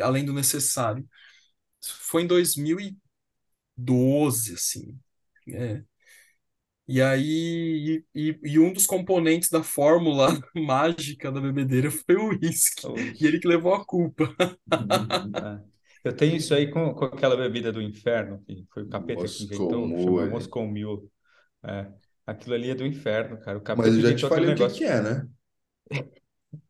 além 0.00 0.24
do 0.24 0.32
necessário. 0.32 1.06
Foi 1.82 2.24
em 2.24 2.28
2012, 2.28 4.54
assim. 4.54 4.98
É. 5.48 5.84
E 6.88 7.00
aí, 7.00 8.04
e, 8.14 8.20
e- 8.30 8.40
e 8.42 8.58
um 8.58 8.72
dos 8.72 8.84
componentes 8.86 9.48
da 9.48 9.62
fórmula 9.62 10.26
mágica 10.54 11.30
da 11.30 11.40
bebedeira 11.40 11.90
foi 11.90 12.16
o 12.16 12.30
uísque. 12.30 12.88
E 13.20 13.26
ele 13.26 13.38
que 13.38 13.46
levou 13.48 13.74
a 13.74 13.84
culpa. 13.84 14.34
Ah, 15.34 15.62
Eu 16.04 16.16
tenho 16.16 16.36
isso 16.36 16.54
aí 16.54 16.70
com, 16.70 16.94
com 16.94 17.04
aquela 17.04 17.36
bebida 17.36 17.72
do 17.72 17.82
inferno, 17.82 18.42
que 18.44 18.66
foi 18.72 18.82
o 18.84 18.88
capeta 18.88 19.28
que 19.28 19.44
inventou, 19.44 19.92
que 19.92 20.00
chama 20.00 20.24
Mule. 20.24 20.26
Moscow 20.26 20.66
Mule. 20.66 21.10
É, 21.64 21.90
aquilo 22.30 22.54
ali 22.54 22.70
é 22.70 22.74
do 22.74 22.86
inferno, 22.86 23.38
cara. 23.40 23.58
O 23.58 23.62
Mas 23.76 23.94
eu 23.94 24.00
já 24.00 24.14
te 24.14 24.28
falei 24.28 24.50
o 24.50 24.54
que 24.54 24.60
negócio. 24.60 24.78
que 24.78 24.84
é, 24.84 25.00
né? 25.00 25.26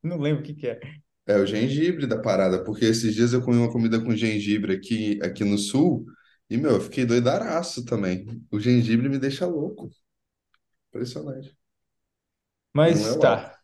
Não 0.03 0.19
lembro 0.19 0.43
o 0.43 0.45
que 0.45 0.55
que 0.55 0.67
é. 0.67 0.81
É 1.27 1.37
o 1.37 1.47
gengibre 1.47 2.07
da 2.07 2.19
parada, 2.19 2.65
porque 2.65 2.85
esses 2.85 3.15
dias 3.15 3.33
eu 3.33 3.43
comi 3.43 3.59
uma 3.59 3.71
comida 3.71 4.01
com 4.01 4.17
gengibre 4.17 4.75
aqui, 4.75 5.19
aqui 5.23 5.45
no 5.45 5.57
sul 5.57 6.05
e, 6.49 6.57
meu, 6.57 6.73
eu 6.73 6.81
fiquei 6.81 7.05
doidaraço 7.05 7.85
também. 7.85 8.27
O 8.51 8.59
gengibre 8.59 9.09
me 9.09 9.19
deixa 9.19 9.47
louco. 9.47 9.89
Impressionante. 10.89 11.51
É 11.51 11.53
Mas 12.75 13.07
álcool. 13.07 13.21
tá. 13.21 13.59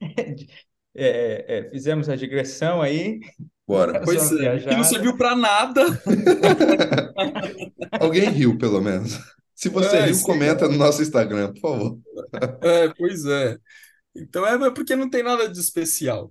É, 0.96 1.08
é, 1.08 1.58
é, 1.58 1.70
fizemos 1.70 2.08
a 2.08 2.14
digressão 2.14 2.80
aí, 2.80 3.18
Bora. 3.66 4.00
Pois 4.04 4.30
é, 4.30 4.60
que 4.60 4.76
não 4.76 4.84
serviu 4.84 5.16
pra 5.16 5.34
nada. 5.34 5.82
Alguém 7.98 8.30
riu, 8.30 8.56
pelo 8.58 8.80
menos. 8.80 9.18
Se 9.54 9.68
você 9.68 10.00
É, 10.00 10.00
riu, 10.00 10.20
sim, 10.20 10.22
comenta 10.22 10.68
no 10.68 10.76
nosso 10.76 11.02
Instagram, 11.02 11.52
por 11.54 11.60
favor. 11.60 11.98
é, 12.62 12.88
pois 12.94 13.24
é. 13.26 13.58
Então 14.16 14.46
é 14.46 14.72
porque 14.74 14.96
não 14.96 15.10
tem 15.10 15.22
nada 15.22 15.48
de 15.50 15.58
especial. 15.60 16.30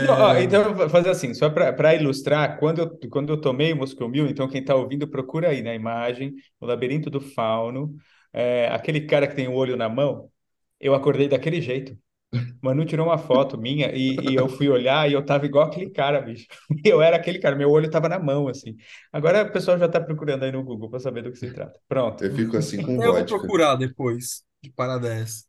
Não, 0.00 0.14
ó, 0.14 0.36
É, 0.36 0.38
então, 0.38 0.62
eu 0.62 0.74
vou 0.74 0.88
fazer 0.88 1.10
assim, 1.10 1.34
só 1.34 1.50
para 1.50 1.94
ilustrar, 1.94 2.56
quando 2.58 2.78
eu, 2.80 2.98
quando 3.10 3.30
eu 3.32 3.40
tomei 3.40 3.72
o 3.72 3.76
Moscow 3.76 4.08
Mule, 4.08 4.30
então 4.30 4.48
quem 4.48 4.60
está 4.60 4.74
ouvindo, 4.76 5.08
procura 5.08 5.48
aí 5.50 5.60
na 5.60 5.74
imagem, 5.74 6.34
o 6.60 6.66
Labirinto 6.66 7.10
do 7.10 7.20
Fauno, 7.20 7.96
é, 8.32 8.68
aquele 8.68 9.00
cara 9.06 9.26
que 9.26 9.34
tem 9.34 9.48
o 9.48 9.54
olho 9.54 9.76
na 9.76 9.88
mão, 9.88 10.30
eu 10.78 10.94
acordei 10.94 11.26
daquele 11.28 11.60
jeito. 11.60 11.98
Manu 12.62 12.84
tirou 12.84 13.06
uma 13.06 13.18
foto 13.18 13.56
minha 13.56 13.90
e, 13.94 14.16
e 14.32 14.34
eu 14.34 14.48
fui 14.48 14.68
olhar 14.68 15.08
e 15.08 15.14
eu 15.14 15.24
tava 15.24 15.46
igual 15.46 15.66
aquele 15.66 15.90
cara, 15.90 16.20
bicho. 16.20 16.46
Eu 16.84 17.00
era 17.00 17.16
aquele 17.16 17.38
cara, 17.38 17.56
meu 17.56 17.70
olho 17.70 17.90
tava 17.90 18.08
na 18.08 18.18
mão, 18.18 18.48
assim. 18.48 18.76
Agora 19.12 19.42
o 19.44 19.52
pessoal 19.52 19.78
já 19.78 19.88
tá 19.88 20.00
procurando 20.00 20.44
aí 20.44 20.52
no 20.52 20.62
Google 20.62 20.90
para 20.90 21.00
saber 21.00 21.22
do 21.22 21.32
que 21.32 21.38
se 21.38 21.52
trata. 21.52 21.78
Pronto. 21.88 22.22
Eu 22.24 22.34
fico 22.34 22.56
assim 22.56 22.82
com 22.82 23.00
eu 23.02 23.14
vou 23.14 23.24
procurar 23.24 23.76
depois 23.76 24.42
de 24.62 24.70
parada 24.70 25.12
essa. 25.12 25.44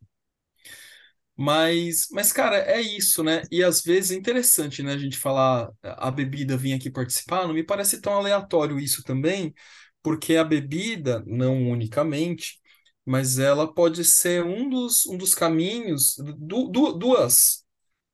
Mas, 1.36 2.06
mas, 2.12 2.32
cara, 2.32 2.58
é 2.58 2.80
isso, 2.82 3.22
né? 3.24 3.42
E 3.50 3.62
às 3.62 3.80
vezes 3.80 4.10
é 4.10 4.14
interessante, 4.14 4.82
né? 4.82 4.92
A 4.92 4.98
gente 4.98 5.16
falar 5.16 5.70
a 5.82 6.10
bebida 6.10 6.54
vir 6.56 6.74
aqui 6.74 6.90
participar, 6.90 7.46
não 7.46 7.54
me 7.54 7.62
parece 7.64 7.98
tão 8.00 8.12
aleatório 8.12 8.78
isso 8.78 9.02
também, 9.02 9.54
porque 10.02 10.36
a 10.36 10.44
bebida, 10.44 11.22
não 11.26 11.70
unicamente, 11.70 12.58
mas 13.06 13.38
ela 13.38 13.72
pode 13.72 14.04
ser 14.04 14.44
um 14.44 14.68
dos, 14.68 15.06
um 15.06 15.16
dos 15.18 15.34
caminhos, 15.34 16.16
du, 16.38 16.68
du- 16.68 16.92
duas, 16.94 17.64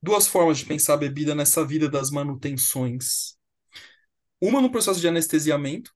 duas 0.02 0.26
formas 0.26 0.58
de 0.58 0.66
pensar 0.66 0.94
a 0.94 0.96
bebida 0.98 1.34
nessa 1.34 1.64
vida 1.66 1.88
das 1.88 2.10
manutenções. 2.10 3.36
Uma 4.40 4.62
no 4.62 4.70
processo 4.72 4.98
de 5.00 5.06
anestesiamento, 5.08 5.92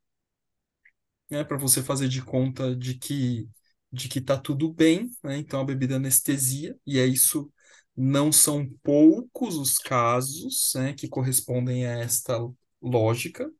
né, 1.30 1.44
para 1.44 1.56
você 1.56 1.82
fazer 1.82 2.09
de 2.09 2.23
conta 2.23 2.75
de 2.76 2.94
que 2.99 3.49
de 3.92 4.09
que 4.09 4.20
tá 4.20 4.38
tudo 4.38 4.73
bem, 4.73 5.11
né? 5.25 5.37
Então 5.38 5.61
a 5.61 5.64
bebida 5.64 5.97
anestesia, 5.97 6.78
e 6.87 6.99
é 7.00 7.06
isso 7.06 7.52
não 7.97 8.30
são 8.30 8.68
poucos 8.85 9.56
os 9.56 9.78
casos, 9.78 10.73
né, 10.76 10.92
que 10.94 11.09
correspondem 11.09 11.85
a 11.87 11.99
esta 11.99 12.38
lógica. 12.80 13.50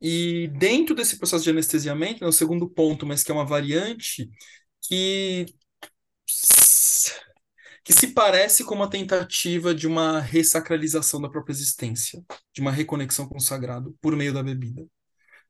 E 0.00 0.48
dentro 0.58 0.94
desse 0.94 1.18
processo 1.18 1.44
de 1.44 1.50
anestesiamento, 1.50 2.22
né, 2.22 2.28
o 2.28 2.32
segundo 2.32 2.68
ponto, 2.68 3.06
mas 3.06 3.22
que 3.22 3.30
é 3.30 3.34
uma 3.34 3.46
variante 3.46 4.30
que 4.82 5.46
que 7.84 7.92
se 7.92 8.08
parece 8.08 8.64
com 8.64 8.74
uma 8.74 8.88
tentativa 8.88 9.74
de 9.74 9.86
uma 9.86 10.20
ressacralização 10.20 11.20
da 11.20 11.28
própria 11.28 11.52
existência, 11.52 12.24
de 12.52 12.60
uma 12.60 12.72
reconexão 12.72 13.28
com 13.28 13.36
o 13.36 13.40
sagrado 13.40 13.96
por 14.00 14.16
meio 14.16 14.32
da 14.32 14.42
bebida 14.42 14.86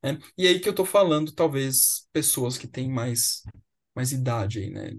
né? 0.03 0.19
E 0.39 0.47
aí 0.49 0.61
que 0.61 0.69
eu 0.69 0.75
tô 0.75 0.85
falando, 0.85 1.33
talvez, 1.33 2.09
pessoas 2.13 2.59
que 2.59 2.69
têm 2.69 2.91
mais, 2.91 3.43
mais 3.95 4.13
idade 4.13 4.61
aí, 4.61 4.71
né? 4.71 4.91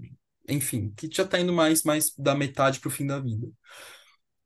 Enfim, 0.50 0.92
que 0.98 1.10
já 1.12 1.25
tá 1.28 1.40
indo 1.40 1.54
mais, 1.54 1.84
mais 1.84 2.14
da 2.18 2.36
metade 2.36 2.80
pro 2.80 2.90
fim 2.92 3.08
da 3.08 3.20
vida. 3.20 3.48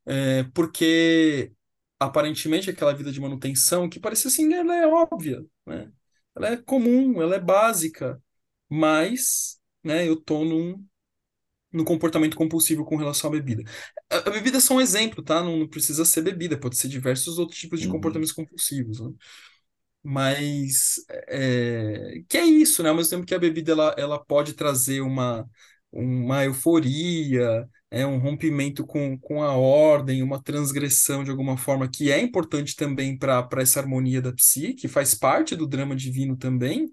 É, 0.05 0.43
porque, 0.55 1.51
aparentemente, 1.99 2.69
aquela 2.69 2.93
vida 2.93 3.11
de 3.11 3.19
manutenção, 3.21 3.89
que 3.89 3.99
parece 3.99 4.27
assim, 4.27 4.53
ela 4.53 4.75
é 4.75 4.87
óbvia, 4.87 5.45
né? 5.65 5.91
Ela 6.35 6.49
é 6.53 6.57
comum, 6.57 7.21
ela 7.21 7.35
é 7.35 7.39
básica, 7.39 8.21
mas, 8.69 9.59
né, 9.83 10.07
eu 10.07 10.15
tô 10.21 10.45
num, 10.45 10.85
num 11.71 11.85
comportamento 11.85 12.37
compulsivo 12.37 12.85
com 12.85 12.95
relação 12.97 13.29
à 13.29 13.33
bebida. 13.33 13.63
A, 14.11 14.17
a 14.17 14.31
bebida 14.31 14.57
é 14.57 14.61
só 14.61 14.75
um 14.75 14.81
exemplo, 14.81 15.23
tá? 15.23 15.43
Não, 15.43 15.57
não 15.57 15.67
precisa 15.67 16.05
ser 16.05 16.21
bebida, 16.23 16.59
pode 16.59 16.77
ser 16.77 16.87
diversos 16.89 17.39
outros 17.39 17.59
tipos 17.59 17.81
de 17.81 17.87
Uhum. 17.87 17.89
comportamentos 17.89 18.33
compulsivos, 18.33 18.99
né? 19.01 19.11
Mas 20.03 20.95
é, 21.27 22.23
que 22.29 22.37
é 22.37 22.45
isso, 22.45 22.81
né? 22.83 22.89
Ao 22.89 22.95
mesmo 22.95 23.09
tempo 23.11 23.25
que 23.25 23.35
a 23.35 23.39
bebida 23.39 23.71
ela, 23.73 23.95
ela 23.97 24.23
pode 24.23 24.53
trazer 24.53 25.01
uma, 25.01 25.47
uma 25.91 26.45
euforia, 26.45 27.67
é, 27.91 28.05
um 28.05 28.19
rompimento 28.19 28.85
com, 28.85 29.17
com 29.17 29.41
a 29.43 29.53
ordem, 29.55 30.21
uma 30.21 30.41
transgressão 30.41 31.23
de 31.23 31.31
alguma 31.31 31.57
forma, 31.57 31.89
que 31.89 32.11
é 32.11 32.19
importante 32.21 32.75
também 32.75 33.17
para 33.17 33.47
essa 33.57 33.79
harmonia 33.79 34.21
da 34.21 34.31
psique, 34.33 34.73
que 34.75 34.87
faz 34.87 35.15
parte 35.15 35.55
do 35.55 35.67
drama 35.67 35.95
divino 35.95 36.37
também. 36.37 36.91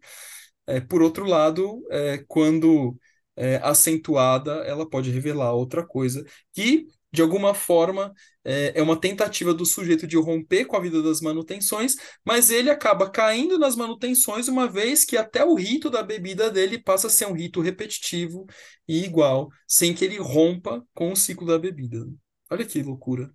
É, 0.67 0.81
por 0.81 1.03
outro 1.03 1.25
lado, 1.27 1.83
é, 1.91 2.25
quando 2.27 2.97
é, 3.37 3.57
acentuada, 3.57 4.53
ela 4.65 4.89
pode 4.89 5.11
revelar 5.11 5.53
outra 5.53 5.87
coisa 5.87 6.25
que, 6.53 6.87
de 7.17 7.23
alguma 7.23 7.55
forma, 7.55 8.13
é, 8.45 8.79
é 8.79 8.83
uma 8.83 9.01
tentativa 9.01 9.55
do 9.55 9.65
sujeito 9.65 10.07
de 10.07 10.17
romper 10.17 10.67
com 10.67 10.77
a 10.77 10.81
vida 10.81 11.03
das 11.03 11.21
manutenções, 11.23 11.97
mas 12.25 12.51
ele 12.51 12.71
acaba 12.71 13.11
caindo 13.11 13.59
nas 13.59 13.75
manutenções, 13.75 14.49
uma 14.49 14.69
vez 14.69 15.05
que 15.05 15.17
até 15.17 15.45
o 15.45 15.55
rito 15.55 15.89
da 15.91 16.03
bebida 16.03 16.51
dele 16.51 16.79
passa 16.79 17.07
a 17.07 17.11
ser 17.11 17.27
um 17.27 17.33
rito 17.33 17.61
repetitivo 17.63 18.47
e 18.87 19.03
igual, 19.05 19.49
sem 19.67 19.95
que 19.95 20.05
ele 20.05 20.19
rompa 20.19 20.85
com 20.95 21.11
o 21.11 21.17
ciclo 21.17 21.47
da 21.47 21.59
bebida. 21.59 22.07
Olha 22.51 22.65
que 22.67 22.83
loucura. 22.83 23.31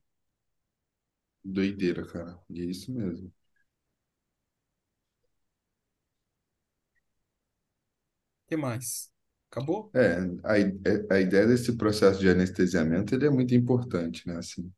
Doideira, 1.44 2.04
cara. 2.08 2.40
E 2.50 2.62
é 2.62 2.66
isso 2.66 2.92
mesmo. 2.92 3.32
que 8.48 8.56
mais? 8.58 9.11
Acabou? 9.52 9.94
É, 9.94 10.18
a, 10.44 10.58
é- 10.60 11.08
a 11.12 11.20
ideia 11.20 11.46
desse 11.48 11.76
processo 11.78 12.20
de 12.20 12.30
anestesiamento, 12.30 13.14
ele 13.14 13.26
é 13.28 13.30
muito 13.30 13.54
importante, 13.54 14.26
né, 14.28 14.38
assim, 14.38 14.72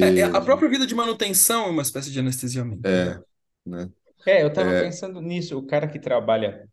É, 0.00 0.20
é, 0.22 0.24
porque, 0.24 0.32
a 0.32 0.40
própria 0.40 0.68
vida 0.68 0.86
de 0.86 0.94
manutenção 0.94 1.66
é 1.66 1.70
uma 1.70 1.82
espécie 1.82 2.10
de 2.10 2.18
anestesiamento, 2.18 2.98
né? 2.98 3.10
é, 3.10 3.22
né, 3.66 3.90
É, 4.26 4.42
eu 4.42 4.52
tava 4.52 4.72
é, 4.72 4.76
pensando 4.76 5.20
nisso. 5.20 5.56
O 5.58 5.66
cara 5.66 5.88
que 5.88 5.98
trabalha 5.98 6.68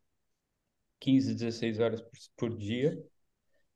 15, 0.99 1.33
16 1.35 1.79
horas 1.79 2.01
por, 2.01 2.11
por 2.37 2.57
dia, 2.57 2.97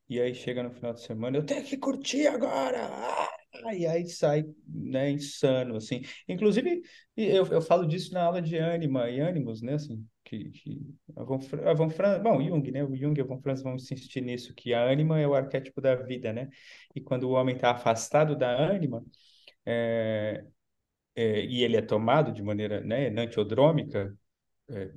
e 0.10 0.20
aí 0.22 0.36
chega 0.36 0.64
no 0.64 0.72
final 0.72 0.94
de 0.94 1.02
semana, 1.04 1.38
eu 1.38 1.46
tenho 1.46 1.64
que 1.66 1.78
curtir 1.78 2.28
agora! 2.28 2.88
Ah! 2.92 3.30
E 3.76 3.88
aí 3.88 4.08
sai, 4.10 4.46
né, 4.68 5.12
insano, 5.12 5.78
assim. 5.78 6.02
Inclusive, 6.28 6.82
eu, 7.18 7.46
eu 7.48 7.62
falo 7.62 7.88
disso 7.88 8.14
na 8.14 8.24
aula 8.24 8.42
de 8.42 8.58
ânima 8.58 9.10
e 9.10 9.20
ânimos, 9.20 9.62
né, 9.62 9.76
assim, 9.76 10.06
que, 10.30 10.52
que 10.52 10.96
a 11.16 11.24
Von, 11.24 11.40
a 11.66 11.74
Von 11.74 11.90
Franz, 11.90 12.22
bom, 12.22 12.42
Jung, 12.42 12.72
né, 12.72 12.84
o 12.84 12.96
Jung 12.96 13.18
e 13.18 13.22
a 13.22 13.26
Von 13.26 13.42
Franz 13.42 13.64
vão 13.64 13.76
insistir 13.76 14.22
nisso, 14.22 14.54
que 14.54 14.74
a 14.74 14.84
ânima 14.84 15.20
é 15.20 15.28
o 15.28 15.34
arquétipo 15.34 15.82
da 15.82 15.96
vida, 15.96 16.32
né? 16.32 16.50
E 16.96 17.02
quando 17.02 17.24
o 17.24 17.32
homem 17.32 17.56
está 17.56 17.72
afastado 17.72 18.36
da 18.36 18.50
ânima, 18.50 19.04
é, 19.66 20.46
é, 21.16 21.46
e 21.46 21.64
ele 21.64 21.78
é 21.78 21.82
tomado 21.82 22.32
de 22.32 22.44
maneira, 22.44 22.82
né, 22.82 23.08
enantiodrômica, 23.08 24.16
é, 24.70 24.92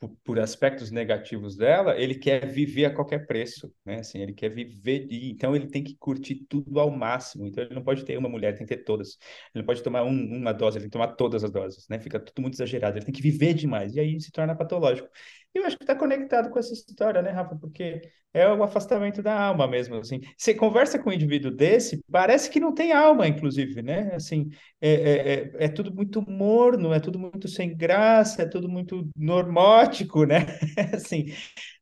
por, 0.00 0.10
por 0.24 0.40
aspectos 0.40 0.90
negativos 0.90 1.56
dela, 1.56 1.96
ele 2.00 2.14
quer 2.14 2.46
viver 2.46 2.86
a 2.86 2.94
qualquer 2.94 3.26
preço, 3.26 3.70
né? 3.84 4.00
Assim, 4.00 4.18
ele 4.20 4.32
quer 4.32 4.48
viver, 4.48 5.06
e, 5.10 5.30
então 5.30 5.54
ele 5.54 5.66
tem 5.68 5.84
que 5.84 5.94
curtir 5.96 6.46
tudo 6.48 6.80
ao 6.80 6.90
máximo. 6.90 7.46
Então 7.46 7.62
ele 7.62 7.74
não 7.74 7.84
pode 7.84 8.04
ter 8.04 8.16
uma 8.16 8.28
mulher, 8.28 8.56
tem 8.56 8.66
que 8.66 8.74
ter 8.74 8.82
todas. 8.82 9.18
Ele 9.54 9.62
não 9.62 9.66
pode 9.66 9.82
tomar 9.82 10.02
um, 10.04 10.38
uma 10.38 10.52
dose, 10.52 10.78
ele 10.78 10.84
tem 10.84 10.90
que 10.90 10.92
tomar 10.94 11.08
todas 11.16 11.44
as 11.44 11.50
doses, 11.50 11.86
né? 11.88 12.00
Fica 12.00 12.18
tudo 12.18 12.40
muito 12.40 12.54
exagerado. 12.54 12.96
Ele 12.96 13.04
tem 13.04 13.14
que 13.14 13.22
viver 13.22 13.52
demais 13.52 13.94
e 13.94 14.00
aí 14.00 14.18
se 14.20 14.32
torna 14.32 14.56
patológico. 14.56 15.08
E 15.54 15.58
eu 15.58 15.66
acho 15.66 15.76
que 15.76 15.82
está 15.82 15.94
conectado 15.96 16.50
com 16.50 16.58
essa 16.58 16.72
história, 16.72 17.20
né, 17.22 17.30
Rafa? 17.30 17.56
Porque 17.56 18.00
é 18.32 18.46
o 18.48 18.62
afastamento 18.62 19.20
da 19.20 19.34
alma 19.38 19.66
mesmo, 19.66 19.96
assim. 19.96 20.20
Você 20.36 20.54
conversa 20.54 20.96
com 20.98 21.10
um 21.10 21.12
indivíduo 21.12 21.50
desse, 21.50 22.00
parece 22.10 22.48
que 22.48 22.60
não 22.60 22.72
tem 22.72 22.92
alma, 22.92 23.26
inclusive, 23.26 23.82
né? 23.82 24.14
Assim, 24.14 24.48
é, 24.80 24.90
é, 24.92 25.42
é, 25.60 25.64
é 25.64 25.68
tudo 25.68 25.92
muito 25.92 26.22
morno, 26.22 26.92
é 26.94 27.00
tudo 27.00 27.18
muito 27.18 27.48
sem 27.48 27.76
graça, 27.76 28.42
é 28.42 28.46
tudo 28.46 28.68
muito 28.68 29.08
normótico, 29.16 30.24
né? 30.24 30.46
Assim, 30.94 31.26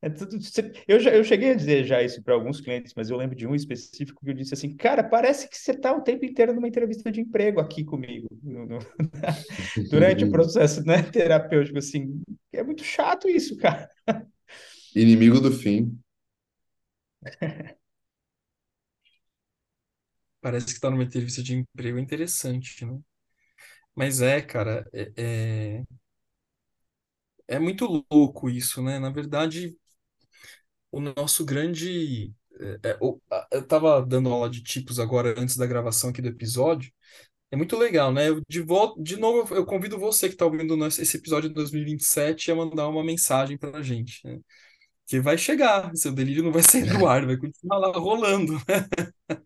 é 0.02 0.10
tudo. 0.10 0.38
Eu, 0.86 1.00
já, 1.00 1.10
eu 1.10 1.24
cheguei 1.24 1.50
a 1.50 1.54
dizer 1.54 1.84
já 1.84 2.02
isso 2.02 2.22
para 2.22 2.34
alguns 2.34 2.60
clientes, 2.60 2.92
mas 2.96 3.10
eu 3.10 3.16
lembro 3.16 3.36
de 3.36 3.46
um 3.46 3.54
específico 3.54 4.24
que 4.24 4.30
eu 4.30 4.34
disse 4.34 4.54
assim: 4.54 4.76
Cara, 4.76 5.02
parece 5.04 5.48
que 5.48 5.56
você 5.56 5.72
está 5.72 5.92
o 5.94 6.02
tempo 6.02 6.24
inteiro 6.24 6.54
numa 6.54 6.68
entrevista 6.68 7.10
de 7.12 7.20
emprego 7.20 7.60
aqui 7.60 7.84
comigo, 7.84 8.28
no- 8.42 8.66
no- 8.66 8.78
durante 9.90 10.24
o 10.24 10.30
processo, 10.30 10.84
né, 10.84 11.02
terapêutico, 11.02 11.78
assim. 11.78 12.20
É 12.52 12.62
muito 12.62 12.82
chato 12.84 13.28
isso, 13.28 13.56
cara. 13.58 13.90
inimigo 14.94 15.40
do 15.40 15.50
fim. 15.52 15.98
Parece 20.40 20.66
que 20.66 20.72
está 20.72 20.90
numa 20.90 21.02
entrevista 21.04 21.42
de 21.42 21.54
emprego 21.54 21.98
interessante, 21.98 22.84
né? 22.84 22.98
Mas 23.94 24.20
é, 24.22 24.40
cara, 24.42 24.88
é, 24.94 25.12
é, 25.16 25.84
é 27.46 27.58
muito 27.58 28.04
louco 28.10 28.48
isso, 28.50 28.82
né? 28.82 28.98
Na 28.98 29.10
verdade, 29.10 29.76
o 30.90 31.00
nosso 31.00 31.44
grande. 31.44 32.32
é, 32.82 32.90
é, 32.90 32.98
eu 33.52 33.66
tava 33.66 34.04
dando 34.04 34.28
aula 34.30 34.48
de 34.50 34.62
tipos 34.62 34.98
agora 34.98 35.34
antes 35.40 35.56
da 35.56 35.66
gravação 35.66 36.10
aqui 36.10 36.22
do 36.22 36.28
episódio. 36.28 36.92
É 37.50 37.56
muito 37.56 37.76
legal, 37.78 38.12
né? 38.12 38.28
Eu, 38.28 38.42
de, 38.48 38.60
vol 38.60 38.94
de 39.02 39.16
novo, 39.16 39.54
eu 39.54 39.64
convido 39.64 39.98
você 39.98 40.28
que 40.28 40.34
está 40.34 40.44
ouvindo 40.44 40.76
nosso- 40.76 41.00
esse 41.00 41.16
episódio 41.16 41.48
de 41.48 41.54
2027 41.54 42.50
a 42.50 42.54
mandar 42.54 42.88
uma 42.88 43.02
mensagem 43.04 43.56
pra 43.56 43.80
gente, 43.82 44.20
né? 44.26 44.38
Que 45.06 45.20
vai 45.20 45.38
chegar, 45.38 45.90
seu 45.96 46.12
delírio 46.12 46.44
não 46.44 46.52
vai 46.52 46.62
sair 46.62 46.86
do 46.86 47.06
ar, 47.06 47.26
vai 47.26 47.36
continuar 47.38 47.78
lá 47.78 47.92
rolando. 47.98 48.54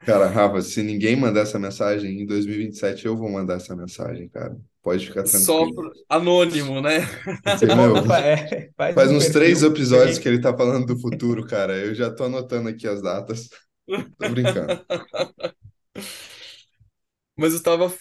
Cara, 0.04 0.26
Rafa, 0.28 0.60
se 0.62 0.82
ninguém 0.82 1.14
mandar 1.16 1.42
essa 1.42 1.58
mensagem 1.58 2.20
em 2.22 2.26
2027, 2.26 3.06
eu 3.06 3.16
vou 3.16 3.30
mandar 3.30 3.54
essa 3.56 3.74
mensagem, 3.76 4.28
cara. 4.28 4.56
Pode 4.82 5.06
ficar 5.06 5.24
Só 5.24 5.64
tranquilo. 5.64 5.74
pro- 5.74 5.92
anônimo, 6.08 6.80
né? 6.80 7.00
Você 7.44 7.66
meu, 7.66 7.96
é, 8.14 8.70
faz 8.76 8.94
faz 8.94 9.10
um 9.12 9.16
uns 9.16 9.28
três 9.30 9.62
episódios 9.62 10.18
que 10.18 10.28
ele 10.28 10.40
tá 10.40 10.56
falando 10.56 10.86
do 10.86 10.98
futuro, 11.00 11.46
cara. 11.46 11.76
Eu 11.78 11.94
já 11.94 12.10
tô 12.12 12.24
anotando 12.24 12.68
aqui 12.68 12.86
as 12.88 13.02
datas. 13.02 13.48
Tô 14.18 14.28
brincando. 14.28 14.74
Mas 17.36 17.52
eu 17.52 17.58
estava 17.58 17.92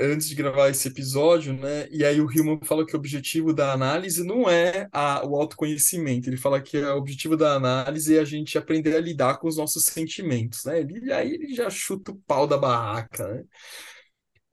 antes 0.00 0.26
de 0.28 0.34
gravar 0.34 0.70
esse 0.70 0.88
episódio, 0.88 1.52
né? 1.52 1.86
E 1.90 2.04
aí 2.04 2.20
o 2.20 2.30
Hillman 2.30 2.58
fala 2.64 2.86
que 2.86 2.94
o 2.94 2.98
objetivo 2.98 3.52
da 3.52 3.72
análise 3.72 4.24
não 4.24 4.48
é 4.48 4.88
a, 4.92 5.26
o 5.26 5.36
autoconhecimento. 5.36 6.28
Ele 6.28 6.38
fala 6.38 6.60
que 6.60 6.78
o 6.78 6.96
objetivo 6.96 7.36
da 7.36 7.54
análise 7.54 8.16
é 8.16 8.20
a 8.20 8.24
gente 8.24 8.56
aprender 8.56 8.96
a 8.96 9.00
lidar 9.00 9.38
com 9.38 9.46
os 9.46 9.58
nossos 9.58 9.84
sentimentos, 9.84 10.64
né? 10.64 10.80
Ele, 10.80 11.12
aí 11.12 11.34
ele 11.34 11.54
já 11.54 11.68
chuta 11.68 12.12
o 12.12 12.16
pau 12.26 12.46
da 12.46 12.56
barraca, 12.56 13.28
né? 13.28 13.44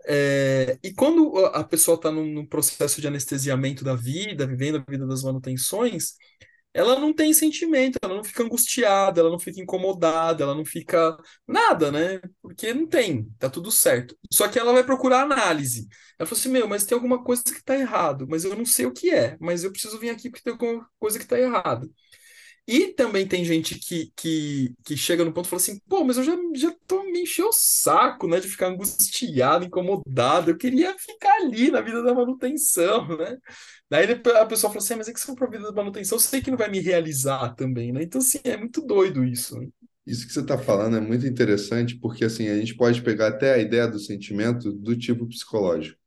É, 0.09 0.77
e 0.83 0.93
quando 0.93 1.37
a 1.47 1.63
pessoa 1.63 1.95
está 1.95 2.09
num, 2.11 2.25
num 2.25 2.45
processo 2.45 3.01
de 3.01 3.07
anestesiamento 3.07 3.83
da 3.83 3.93
vida, 3.95 4.47
vivendo 4.47 4.77
a 4.77 4.91
vida 4.91 5.05
das 5.05 5.21
manutenções, 5.23 6.13
ela 6.77 6.99
não 6.99 7.13
tem 7.13 7.33
sentimento, 7.33 7.97
ela 8.01 8.15
não 8.15 8.23
fica 8.23 8.43
angustiada, 8.43 9.19
ela 9.21 9.29
não 9.31 9.39
fica 9.39 9.59
incomodada, 9.61 10.43
ela 10.43 10.55
não 10.55 10.65
fica 10.65 11.17
nada, 11.47 11.91
né? 11.91 12.19
Porque 12.41 12.73
não 12.73 12.87
tem, 12.87 13.25
tá 13.39 13.49
tudo 13.49 13.71
certo. 13.71 14.15
Só 14.31 14.47
que 14.47 14.59
ela 14.59 14.73
vai 14.73 14.83
procurar 14.83 15.21
análise. 15.23 15.87
Ela 16.19 16.27
falou 16.27 16.39
assim: 16.39 16.49
Meu, 16.49 16.67
mas 16.67 16.85
tem 16.85 16.95
alguma 16.95 17.23
coisa 17.23 17.43
que 17.43 17.63
tá 17.63 17.75
errado, 17.77 18.27
mas 18.29 18.43
eu 18.45 18.55
não 18.55 18.65
sei 18.65 18.85
o 18.85 18.93
que 18.93 19.09
é, 19.11 19.37
mas 19.39 19.63
eu 19.63 19.71
preciso 19.71 19.99
vir 19.99 20.09
aqui 20.11 20.29
porque 20.29 20.43
tem 20.43 20.53
alguma 20.53 20.87
coisa 20.99 21.19
que 21.19 21.25
tá 21.27 21.39
errada. 21.39 21.87
E 22.67 22.89
também 22.93 23.25
tem 23.27 23.45
gente 23.45 23.79
que, 23.79 24.11
que, 24.15 24.73
que 24.83 24.97
chega 24.97 25.23
no 25.23 25.33
ponto 25.33 25.45
e 25.47 25.49
fala 25.49 25.61
assim: 25.61 25.79
Pô, 25.87 26.03
mas 26.03 26.17
eu 26.17 26.23
já, 26.23 26.33
já 26.55 26.75
tô 26.85 27.03
me 27.03 27.21
enchendo 27.21 27.49
o 27.49 27.53
saco, 27.53 28.27
né? 28.27 28.39
De 28.41 28.47
ficar 28.49 28.67
angustiado, 28.67 29.65
incomodado, 29.65 30.51
eu 30.51 30.57
queria 30.57 30.97
ficar 30.99 31.33
ali 31.37 31.71
na 31.71 31.79
vida 31.81 32.03
da 32.03 32.13
manutenção, 32.13 33.07
né? 33.17 33.37
Daí 33.89 34.05
a 34.11 34.45
pessoa 34.45 34.71
fala 34.71 34.83
assim, 34.83 34.93
"Ah, 34.95 34.97
mas 34.97 35.07
é 35.07 35.13
que 35.13 35.19
se 35.19 35.25
for 35.25 35.35
pra 35.35 35.47
vida 35.49 35.63
da 35.65 35.71
manutenção, 35.71 36.17
eu 36.17 36.19
sei 36.21 36.41
que 36.41 36.51
não 36.51 36.57
vai 36.57 36.69
me 36.69 36.79
realizar 36.81 37.55
também, 37.55 37.93
né? 37.93 38.03
Então, 38.03 38.19
assim, 38.19 38.39
é 38.43 38.57
muito 38.57 38.81
doido 38.85 39.23
isso. 39.23 39.57
né? 39.59 39.67
Isso 40.05 40.25
que 40.25 40.33
você 40.33 40.39
está 40.41 40.57
falando 40.57 40.95
é 40.97 41.01
muito 41.01 41.25
interessante, 41.27 41.95
porque 41.99 42.23
assim, 42.25 42.47
a 42.47 42.57
gente 42.57 42.75
pode 42.75 43.01
pegar 43.01 43.27
até 43.27 43.53
a 43.53 43.57
ideia 43.57 43.87
do 43.87 43.99
sentimento 43.99 44.71
do 44.71 44.97
tipo 44.97 45.27
psicológico. 45.27 45.99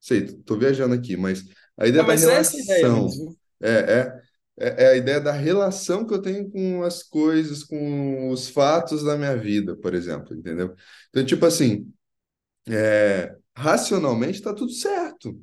Sei, 0.00 0.26
tô 0.44 0.58
viajando 0.58 0.94
aqui, 0.94 1.16
mas 1.16 1.44
a 1.78 1.86
ideia 1.88 2.02
Ah, 2.02 2.04
da 2.04 2.14
mas 2.14 2.26
é 2.26 2.36
essa 2.38 2.56
a 2.56 2.60
ideia 2.60 2.88
relação. 2.88 3.22
mesmo. 3.28 3.36
É, 3.62 3.70
é, 4.00 4.22
é, 4.58 4.84
é 4.84 4.88
a 4.90 4.96
ideia 4.96 5.20
da 5.20 5.32
relação 5.32 6.06
que 6.06 6.14
eu 6.14 6.22
tenho 6.22 6.50
com 6.50 6.82
as 6.82 7.02
coisas, 7.02 7.62
com 7.64 8.30
os 8.30 8.48
fatos 8.48 9.02
da 9.04 9.16
minha 9.16 9.36
vida, 9.36 9.76
por 9.76 9.94
exemplo, 9.94 10.34
entendeu? 10.36 10.74
Então, 11.10 11.24
tipo 11.24 11.46
assim, 11.46 11.92
é, 12.68 13.36
racionalmente 13.56 14.38
está 14.38 14.54
tudo 14.54 14.72
certo, 14.72 15.40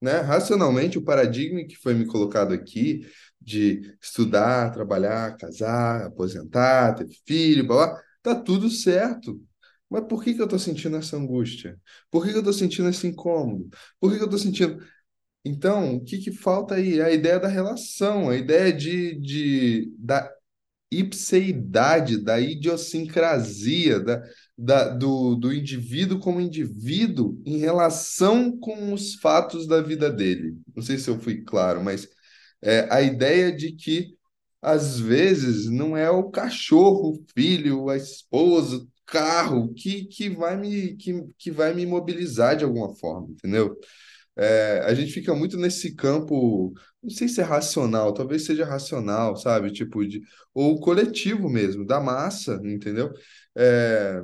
né? 0.00 0.20
Racionalmente, 0.20 0.98
o 0.98 1.04
paradigma 1.04 1.64
que 1.64 1.76
foi 1.76 1.94
me 1.94 2.06
colocado 2.06 2.52
aqui 2.54 3.06
de 3.40 3.96
estudar, 4.00 4.70
trabalhar, 4.72 5.36
casar, 5.36 6.06
aposentar, 6.06 6.94
ter 6.94 7.08
filho, 7.26 7.66
blá, 7.66 7.88
blá, 7.88 8.02
tá 8.22 8.34
tudo 8.34 8.70
certo. 8.70 9.40
Mas 9.88 10.04
por 10.06 10.22
que 10.22 10.34
que 10.34 10.42
eu 10.42 10.48
tô 10.48 10.58
sentindo 10.58 10.96
essa 10.96 11.16
angústia? 11.16 11.78
Por 12.10 12.24
que 12.24 12.32
que 12.32 12.38
eu 12.38 12.44
tô 12.44 12.52
sentindo 12.52 12.88
esse 12.88 13.06
incômodo? 13.06 13.68
Por 13.98 14.12
que 14.12 14.18
que 14.18 14.24
eu 14.24 14.30
tô 14.30 14.38
sentindo 14.38 14.78
então, 15.44 15.96
o 15.96 16.04
que 16.04 16.18
que 16.18 16.32
falta 16.32 16.74
aí? 16.74 17.00
A 17.00 17.10
ideia 17.10 17.38
da 17.40 17.48
relação, 17.48 18.28
a 18.28 18.36
ideia 18.36 18.72
de, 18.72 19.14
de, 19.18 19.94
da 19.98 20.30
ipseidade, 20.90 22.18
da 22.18 22.40
idiosincrasia, 22.40 24.00
da, 24.00 24.22
da, 24.58 24.88
do, 24.90 25.36
do 25.36 25.52
indivíduo 25.52 26.20
como 26.20 26.40
indivíduo 26.40 27.40
em 27.46 27.58
relação 27.58 28.58
com 28.58 28.92
os 28.92 29.14
fatos 29.16 29.66
da 29.66 29.80
vida 29.82 30.10
dele. 30.10 30.56
Não 30.74 30.82
sei 30.82 30.98
se 30.98 31.08
eu 31.10 31.20
fui 31.20 31.42
claro, 31.42 31.82
mas 31.82 32.08
é, 32.62 32.88
a 32.92 33.02
ideia 33.02 33.52
de 33.54 33.72
que, 33.72 34.16
às 34.62 34.98
vezes, 35.00 35.66
não 35.70 35.96
é 35.96 36.10
o 36.10 36.30
cachorro, 36.30 37.12
o 37.12 37.24
filho, 37.34 37.88
a 37.88 37.96
esposa, 37.96 38.76
o 38.78 38.88
carro 39.06 39.72
que, 39.74 40.04
que 40.06 40.28
vai 40.28 40.56
me, 40.56 40.96
que, 40.96 41.24
que 41.38 41.50
vai 41.50 41.74
me 41.74 41.86
mobilizar 41.86 42.56
de 42.56 42.64
alguma 42.64 42.94
forma, 42.96 43.28
entendeu? 43.30 43.76
É, 44.40 44.80
a 44.86 44.94
gente 44.94 45.12
fica 45.12 45.34
muito 45.34 45.58
nesse 45.58 45.94
campo, 45.94 46.72
não 47.02 47.10
sei 47.10 47.28
se 47.28 47.40
é 47.42 47.44
racional, 47.44 48.14
talvez 48.14 48.44
seja 48.46 48.64
racional, 48.64 49.36
sabe? 49.36 49.70
Tipo, 49.72 50.06
de, 50.06 50.22
ou 50.54 50.80
coletivo 50.80 51.48
mesmo, 51.50 51.84
da 51.86 52.00
massa, 52.00 52.58
entendeu? 52.64 53.12
É, 53.56 54.22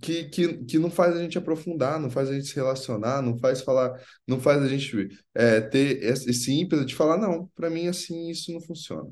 que, 0.00 0.24
que, 0.30 0.64
que 0.64 0.78
não 0.78 0.90
faz 0.90 1.16
a 1.16 1.22
gente 1.22 1.38
aprofundar, 1.38 2.00
não 2.00 2.10
faz 2.10 2.28
a 2.30 2.34
gente 2.34 2.46
se 2.46 2.54
relacionar, 2.56 3.22
não 3.22 3.38
faz 3.38 3.60
falar, 3.62 4.00
não 4.26 4.40
faz 4.40 4.62
a 4.62 4.68
gente 4.68 5.08
é, 5.34 5.60
ter 5.60 6.02
esse 6.04 6.52
ímpeto 6.52 6.84
de 6.84 6.94
falar, 6.94 7.18
não, 7.18 7.48
para 7.54 7.68
mim 7.70 7.88
assim 7.88 8.30
isso 8.30 8.52
não 8.52 8.60
funciona, 8.60 9.10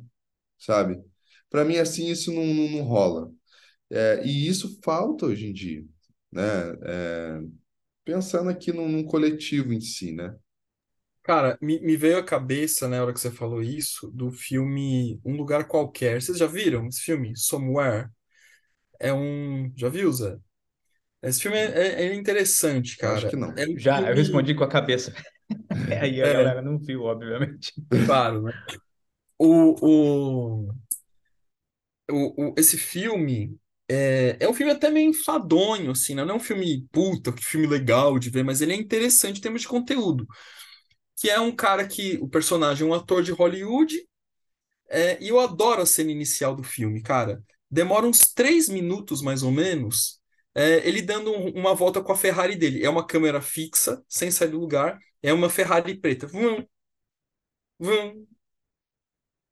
sabe? 0.58 1.02
Para 1.50 1.64
mim 1.64 1.76
assim 1.78 2.08
isso 2.10 2.32
não, 2.32 2.46
não, 2.46 2.70
não 2.70 2.82
rola. 2.82 3.30
É, 3.90 4.22
e 4.26 4.48
isso 4.48 4.78
falta 4.84 5.26
hoje 5.26 5.46
em 5.48 5.52
dia, 5.52 5.84
né? 6.32 6.42
É, 6.84 7.40
pensando 8.04 8.50
aqui 8.50 8.72
num, 8.72 8.88
num 8.88 9.04
coletivo 9.04 9.72
em 9.72 9.80
si, 9.80 10.12
né? 10.12 10.36
Cara, 11.22 11.58
me, 11.60 11.78
me 11.80 11.96
veio 11.96 12.18
à 12.18 12.24
cabeça, 12.24 12.88
na 12.88 13.02
hora 13.02 13.12
que 13.12 13.20
você 13.20 13.30
falou 13.30 13.62
isso, 13.62 14.10
do 14.10 14.30
filme 14.32 15.20
Um 15.24 15.36
Lugar 15.36 15.66
Qualquer. 15.68 16.20
Vocês 16.20 16.38
já 16.38 16.46
viram 16.46 16.86
esse 16.88 17.00
filme? 17.02 17.36
Somewhere? 17.36 18.08
É 19.00 19.12
um. 19.14 19.72
Já 19.76 19.88
viu, 19.88 20.12
Zé? 20.12 20.38
Esse 21.22 21.42
filme 21.42 21.56
é, 21.58 22.02
é- 22.04 22.06
é 22.08 22.14
interessante, 22.14 22.96
Eu 23.00 23.10
acho 23.10 23.26
que 23.26 23.36
cara. 23.36 23.36
não. 23.36 23.52
É 23.56 23.64
um 23.66 23.76
Já, 23.76 24.08
eu 24.08 24.14
filme. 24.14 24.16
respondi 24.16 24.54
com 24.54 24.64
a 24.64 24.68
cabeça. 24.68 25.12
Aí 26.02 26.22
a 26.22 26.28
É, 26.28 26.30
galera 26.30 26.62
não 26.62 26.78
viu, 26.78 27.04
obviamente. 27.04 27.72
claro, 28.04 28.42
né? 28.42 28.52
O, 29.38 29.46
o, 29.82 30.68
o, 32.10 32.50
o- 32.50 32.54
esse 32.58 32.76
filme 32.78 33.58
é, 33.90 34.36
é 34.40 34.48
um 34.48 34.54
filme 34.54 34.72
até 34.72 34.90
meio 34.90 35.10
enfadonho, 35.10 35.90
assim, 35.92 36.14
né? 36.14 36.24
Não 36.24 36.34
é 36.34 36.38
um 36.38 36.40
filme, 36.40 36.86
puta, 36.92 37.32
que 37.32 37.44
filme 37.44 37.66
legal 37.66 38.18
de 38.18 38.30
ver, 38.30 38.44
mas 38.44 38.60
ele 38.62 38.72
é 38.72 38.76
interessante 38.76 39.38
em 39.38 39.42
termos 39.42 39.62
de 39.62 39.68
conteúdo. 39.68 40.26
Que 41.16 41.30
é 41.30 41.40
um 41.40 41.52
cara 41.54 41.86
que, 41.86 42.18
o 42.22 42.28
personagem 42.28 42.86
é 42.86 42.90
um 42.90 42.94
ator 42.94 43.22
de 43.22 43.32
Hollywood, 43.32 43.96
é, 44.88 45.22
e 45.22 45.28
eu 45.28 45.40
adoro 45.40 45.82
a 45.82 45.86
cena 45.86 46.10
inicial 46.10 46.54
do 46.54 46.62
filme, 46.62 47.02
cara. 47.02 47.42
Demora 47.70 48.06
uns 48.06 48.20
três 48.34 48.68
minutos, 48.68 49.22
mais 49.22 49.42
ou 49.42 49.50
menos, 49.52 50.20
é, 50.54 50.86
ele 50.88 51.02
dando 51.02 51.32
um- 51.32 51.50
uma 51.52 51.74
volta 51.74 52.02
com 52.02 52.12
a 52.12 52.16
Ferrari 52.16 52.56
dele. 52.56 52.84
É 52.84 52.90
uma 52.90 53.06
câmera 53.06 53.40
fixa, 53.42 54.02
sem 54.08 54.30
sair 54.30 54.50
do 54.50 54.60
lugar, 54.60 54.98
é 55.22 55.32
uma 55.32 55.50
Ferrari 55.50 55.94
preta. 55.96 56.26
Vum, 56.26 56.64
vum, 57.78 58.26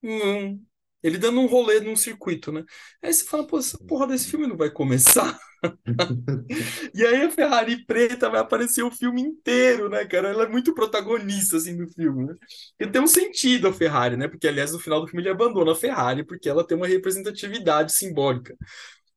Hum, 0.03 0.68
ele 1.09 1.19
dando 1.19 1.41
um 1.41 1.47
rolê 1.47 1.81
num 1.81 1.97
circuito, 1.97 2.53
né? 2.53 2.65
Aí 3.03 3.13
você 3.13 3.25
fala, 3.25 3.47
pô, 3.47 3.59
essa 3.59 3.79
porra 3.87 4.07
desse 4.07 4.29
filme 4.31 4.47
não 4.47 4.57
vai 4.57 4.71
começar. 4.71 5.39
E 6.95 7.05
aí 7.07 7.23
a 7.23 7.31
Ferrari 7.31 7.85
preta 7.85 8.29
vai 8.31 8.41
aparecer 8.41 8.83
o 8.83 8.91
filme 8.91 9.21
inteiro, 9.23 9.89
né, 9.89 10.05
cara? 10.05 10.29
Ela 10.29 10.45
é 10.45 10.49
muito 10.49 10.75
protagonista, 10.75 11.57
assim, 11.57 11.77
do 11.77 11.87
filme, 11.89 12.27
né? 12.27 12.35
E 12.81 12.87
tem 12.87 13.01
um 13.03 13.07
sentido 13.07 13.69
a 13.69 13.73
Ferrari, 13.73 14.17
né? 14.17 14.29
Porque, 14.29 14.49
aliás, 14.49 14.73
no 14.73 14.79
final 14.79 15.01
do 15.01 15.07
filme 15.07 15.23
ele 15.23 15.31
abandona 15.31 15.73
a 15.73 15.75
Ferrari 15.75 16.25
porque 16.25 16.49
ela 16.49 16.67
tem 16.67 16.77
uma 16.77 16.87
representatividade 16.87 17.93
simbólica. 17.93 18.57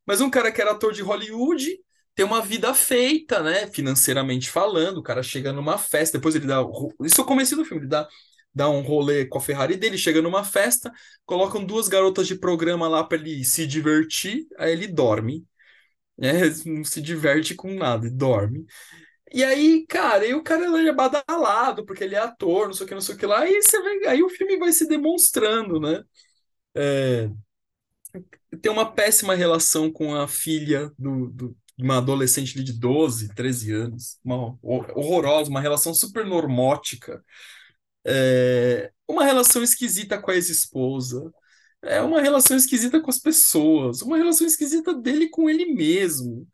Mas 0.06 0.22
um 0.22 0.30
cara 0.30 0.52
que 0.52 0.62
era 0.62 0.72
ator 0.72 0.94
de 0.94 1.02
Hollywood 1.02 1.78
tem 2.16 2.26
uma 2.26 2.42
vida 2.42 2.74
feita, 2.74 3.42
né? 3.42 3.68
Financeiramente 3.68 4.50
falando. 4.50 4.98
O 4.98 5.04
cara 5.04 5.24
chega 5.24 5.54
numa 5.54 5.78
festa, 5.78 6.18
depois 6.18 6.36
ele 6.36 6.48
dá. 6.48 6.62
Isso 7.04 7.22
é 7.22 7.24
o 7.24 7.28
começo 7.28 7.56
do 7.56 7.66
filme, 7.66 7.84
ele 7.84 7.90
dá, 7.90 8.08
dá 8.54 8.70
um 8.70 8.82
rolê 8.82 9.26
com 9.26 9.38
a 9.38 9.42
Ferrari 9.42 9.78
dele, 9.78 9.98
chega 9.98 10.22
numa 10.22 10.44
festa, 10.44 10.92
colocam 11.26 11.64
duas 11.66 11.88
garotas 11.88 12.28
de 12.28 12.36
programa 12.38 12.88
lá 12.88 13.04
para 13.04 13.18
ele 13.18 13.44
se 13.46 13.66
divertir, 13.68 14.48
aí 14.58 14.72
ele 14.74 14.88
dorme. 14.88 15.46
né? 16.18 16.34
Não 16.66 16.84
se 16.84 17.02
diverte 17.02 17.56
com 17.56 17.74
nada, 17.74 18.10
dorme. 18.12 18.66
E 19.34 19.44
aí, 19.44 19.86
cara, 19.88 20.24
aí 20.26 20.34
o 20.36 20.44
cara 20.44 20.66
ele 20.66 20.90
é 20.90 20.94
badalado, 20.94 21.86
porque 21.86 22.04
ele 22.04 22.16
é 22.16 22.20
ator, 22.20 22.68
não 22.68 22.74
sei 22.74 22.86
o 22.86 22.88
que, 22.90 22.94
não 22.96 23.02
sei 23.02 23.16
o 23.16 23.18
que 23.18 23.26
lá, 23.26 23.48
e 23.50 23.62
você 23.64 23.78
aí 24.08 24.24
o 24.24 24.30
filme 24.30 24.58
vai 24.58 24.74
se 24.74 24.88
demonstrando, 24.88 25.80
né? 25.80 26.04
É, 26.76 27.30
tem 28.62 28.72
uma 28.72 28.92
péssima 28.92 29.36
relação 29.36 29.92
com 29.92 30.16
a 30.16 30.28
filha 30.28 30.92
do, 30.98 31.30
do- 31.30 31.58
uma 31.80 31.98
adolescente 31.98 32.64
de 32.64 32.74
12, 32.74 33.34
13 33.34 33.72
anos. 33.74 34.20
Uma 34.24 34.56
hor- 34.62 34.92
horrorosa, 34.96 35.50
uma 35.50 35.62
relação 35.62 35.94
super 35.94 36.26
normótica. 36.26 37.24
É, 38.06 38.92
uma 39.08 39.24
relação 39.26 39.64
esquisita 39.64 40.20
com 40.20 40.32
a 40.32 40.36
ex-esposa. 40.36 41.32
É 41.84 42.02
uma 42.02 42.22
relação 42.22 42.56
esquisita 42.58 43.02
com 43.02 43.10
as 43.10 43.20
pessoas. 43.20 44.02
Uma 44.02 44.18
relação 44.18 44.46
esquisita 44.48 44.94
dele 44.94 45.30
com 45.30 45.50
ele 45.50 45.74
mesmo. 45.74 46.48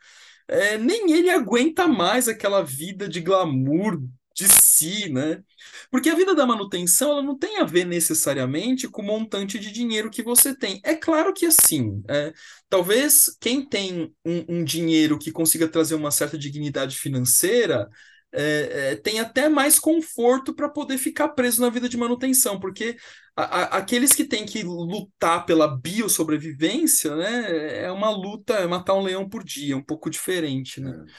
É, 0.47 0.77
nem 0.77 1.12
ele 1.12 1.29
aguenta 1.29 1.88
mais 1.88 2.27
aquela 2.27 2.63
vida 2.63 3.07
de 3.10 3.21
glamour 3.21 3.99
de 4.33 4.47
si, 4.47 5.10
né? 5.10 5.43
Porque 5.91 6.10
a 6.10 6.15
vida 6.15 6.36
da 6.36 6.45
manutenção, 6.45 7.12
ela 7.12 7.23
não 7.23 7.38
tem 7.38 7.57
a 7.57 7.65
ver 7.65 7.86
necessariamente 7.86 8.88
com 8.88 9.01
o 9.01 9.05
montante 9.05 9.57
de 9.60 9.71
dinheiro 9.71 10.12
que 10.12 10.21
você 10.23 10.55
tem. 10.55 10.79
É 10.83 10.95
claro 10.95 11.33
que 11.33 11.45
assim, 11.45 12.03
é, 12.07 12.31
talvez 12.69 13.36
quem 13.41 13.67
tem 13.67 14.13
um, 14.23 14.60
um 14.60 14.63
dinheiro 14.63 15.17
que 15.17 15.31
consiga 15.31 15.67
trazer 15.67 15.95
uma 15.95 16.12
certa 16.12 16.38
dignidade 16.38 16.97
financeira 16.97 17.89
é, 18.38 18.91
é, 18.93 18.95
tem 18.97 19.19
até 19.19 19.50
mais 19.50 19.80
conforto 19.80 20.54
para 20.56 20.69
poder 20.69 20.97
ficar 20.97 21.30
preso 21.30 21.62
na 21.62 21.69
vida 21.69 21.89
de 21.89 21.97
manutenção, 21.97 22.60
porque 22.60 22.97
a- 23.36 23.43
a- 23.43 23.78
aqueles 23.80 24.13
que 24.13 24.23
têm 24.26 24.45
que 24.45 24.63
lutar 24.63 25.45
pela 25.45 25.67
biossobrevivência, 25.78 27.15
né, 27.15 27.84
é 27.86 27.91
uma 27.91 28.10
luta, 28.12 28.56
é 28.56 28.67
matar 28.67 28.93
um 28.95 29.02
leão 29.04 29.28
por 29.30 29.43
dia, 29.43 29.78
um 29.78 29.84
pouco 29.84 30.10
diferente, 30.10 30.80
né? 30.82 30.93
É. 30.93 31.17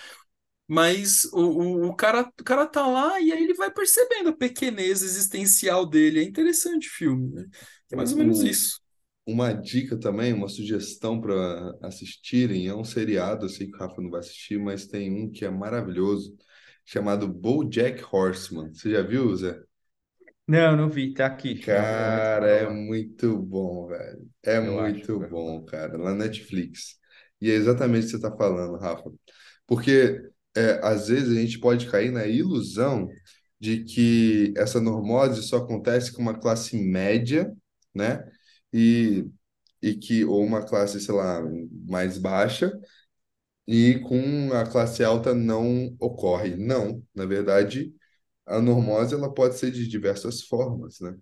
Mas 0.68 1.24
o, 1.32 1.40
o, 1.40 1.86
o 1.90 1.96
cara, 1.96 2.22
o 2.40 2.44
cara 2.44 2.66
tá 2.66 2.86
lá 2.86 3.20
e 3.20 3.32
aí 3.32 3.42
ele 3.42 3.54
vai 3.54 3.70
percebendo 3.72 4.30
a 4.30 4.36
pequenez 4.36 5.02
existencial 5.02 5.86
dele. 5.86 6.20
É 6.20 6.22
interessante 6.24 6.88
o 6.88 6.92
filme, 6.92 7.30
né? 7.34 7.46
É 7.90 7.96
mais 7.96 8.12
ou 8.12 8.18
menos 8.18 8.42
isso. 8.42 8.80
uma 9.26 9.52
dica 9.52 9.98
também, 9.98 10.32
uma 10.32 10.48
sugestão 10.48 11.20
para 11.20 11.72
assistirem, 11.82 12.66
é 12.68 12.74
um 12.74 12.84
seriado, 12.84 13.44
eu 13.44 13.48
sei 13.50 13.68
que 13.70 13.76
o 13.76 13.78
Rafa 13.78 14.00
não 14.00 14.10
vai 14.10 14.20
assistir, 14.20 14.58
mas 14.58 14.86
tem 14.86 15.10
um 15.12 15.30
que 15.30 15.44
é 15.44 15.50
maravilhoso, 15.50 16.34
chamado 16.88 17.28
BoJack 17.28 18.02
Horseman. 18.10 18.72
Você 18.74 18.90
já 18.92 19.02
viu, 19.02 19.34
Zé? 19.36 19.60
Não, 20.46 20.76
não 20.76 20.88
vi, 20.90 21.12
tá 21.14 21.26
aqui. 21.26 21.54
Já 21.56 21.82
ouvi 21.84 22.26
Cara, 22.36 22.46
é 22.48 22.66
lá, 22.66 22.68
muito 22.68 23.36
bom, 23.38 23.86
velho. 23.88 24.28
É 24.42 24.58
eu 24.62 24.80
acho. 24.80 25.06
muito 25.06 25.18
bom, 25.20 25.64
cara. 25.64 25.98
Na 25.98 26.14
Netflix. 26.14 26.96
E 27.40 27.50
é 27.50 27.54
exatamente 27.54 28.02
o 28.04 28.06
que 28.06 28.10
você 28.12 28.16
está 28.16 28.34
falando, 28.36 28.78
Rafa. 28.78 29.10
Porque 29.66 30.20
é, 30.56 30.80
às 30.82 31.08
vezes 31.08 31.36
a 31.36 31.40
gente 31.40 31.58
pode 31.60 31.86
cair 31.90 32.10
na 32.10 32.26
ilusão 32.26 33.08
de 33.60 33.84
que 33.84 34.54
essa 34.56 34.80
normose 34.80 35.42
só 35.42 35.58
acontece 35.58 36.12
com 36.12 36.22
uma 36.22 36.38
classe 36.38 36.76
média, 36.76 37.52
né? 37.94 38.24
E, 38.72 39.26
e 39.82 39.94
que, 39.94 40.24
ou 40.24 40.44
uma 40.44 40.64
classe, 40.64 41.00
sei 41.00 41.14
lá, 41.14 41.40
mais 41.88 42.18
baixa, 42.18 42.72
e 43.68 44.00
com 44.00 44.52
a 44.54 44.66
classe 44.66 45.04
alta 45.04 45.34
não 45.34 45.94
ocorre. 46.00 46.56
Não, 46.56 47.04
na 47.14 47.26
verdade, 47.26 47.94
a 48.46 48.60
normose 48.62 49.14
ela 49.14 49.32
pode 49.32 49.58
ser 49.58 49.70
de 49.70 49.86
diversas 49.86 50.42
formas, 50.42 51.00
né? 51.00 51.14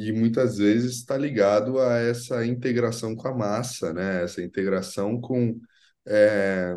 E 0.00 0.12
muitas 0.12 0.58
vezes 0.58 0.96
está 0.96 1.16
ligado 1.16 1.78
a 1.78 1.98
essa 1.98 2.44
integração 2.44 3.14
com 3.14 3.28
a 3.28 3.34
massa, 3.34 3.92
né? 3.92 4.24
Essa 4.24 4.42
integração 4.42 5.20
com 5.20 5.60
é, 6.06 6.74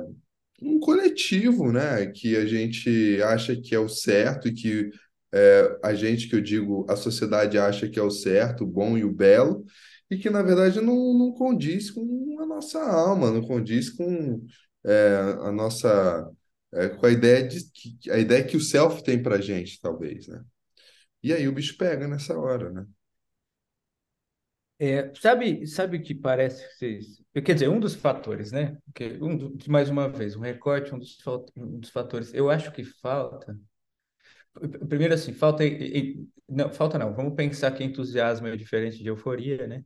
um 0.62 0.80
coletivo, 0.80 1.72
né? 1.72 2.06
Que 2.08 2.36
a 2.36 2.46
gente 2.46 3.22
acha 3.24 3.56
que 3.56 3.74
é 3.74 3.80
o 3.80 3.90
certo 3.90 4.48
e 4.48 4.54
que 4.54 4.92
é, 5.34 5.80
a 5.84 5.94
gente, 5.94 6.28
que 6.28 6.36
eu 6.36 6.42
digo, 6.42 6.86
a 6.90 6.96
sociedade 6.96 7.58
acha 7.58 7.90
que 7.90 8.00
é 8.00 8.04
o 8.04 8.12
certo, 8.12 8.64
o 8.64 8.68
bom 8.68 8.98
e 8.98 9.04
o 9.04 9.12
belo, 9.12 9.66
e 10.10 10.18
que 10.18 10.30
na 10.30 10.42
verdade 10.42 10.82
não, 10.82 11.14
não 11.18 11.32
condiz 11.34 11.92
com 11.92 12.38
a 12.42 12.46
nossa 12.46 12.80
alma, 12.82 13.32
não 13.32 13.42
condiz 13.42 13.90
com 13.90 14.46
é, 14.86 15.16
a 15.44 15.52
nossa 15.52 16.30
é, 16.74 16.90
com 16.90 17.06
a 17.06 17.12
ideia 17.12 17.48
de 17.48 17.64
que, 17.72 18.12
a 18.12 18.18
ideia 18.20 18.44
que 18.46 18.58
o 18.58 18.62
self 18.62 19.04
tem 19.04 19.22
para 19.22 19.42
gente, 19.42 19.80
talvez, 19.82 20.28
né? 20.28 20.44
E 21.24 21.34
aí 21.34 21.48
o 21.48 21.54
bicho 21.54 21.78
pega 21.78 22.08
nessa 22.08 22.38
hora, 22.40 22.72
né? 22.72 22.86
É, 24.82 25.14
sabe, 25.16 25.68
sabe 25.68 26.00
que 26.00 26.16
parece 26.16 26.66
que 26.70 26.74
vocês. 26.76 27.22
Quer 27.46 27.54
dizer, 27.54 27.68
um 27.70 27.80
dos 27.80 27.96
fatores, 27.96 28.52
né? 28.52 28.78
Que 28.96 29.18
um 29.22 29.36
do- 29.38 29.58
mais 29.70 29.90
uma 29.90 30.08
vez, 30.10 30.36
um 30.38 30.40
recorte, 30.42 30.94
um 30.96 31.00
dos, 31.00 31.18
um 31.58 31.80
dos 31.80 31.90
fatores. 31.90 32.34
Eu 32.34 32.50
acho 32.50 32.72
que 32.72 32.84
falta. 32.84 33.60
Primeiro, 34.88 35.14
assim, 35.14 35.34
falta. 35.34 35.64
Não, 36.48 36.70
falta 36.72 36.98
não. 36.98 37.14
Vamos 37.14 37.36
pensar 37.36 37.72
que 37.72 37.84
entusiasmo 37.84 38.48
é 38.48 38.56
diferente 38.58 38.98
de 39.02 39.08
euforia, 39.10 39.68
né? 39.68 39.84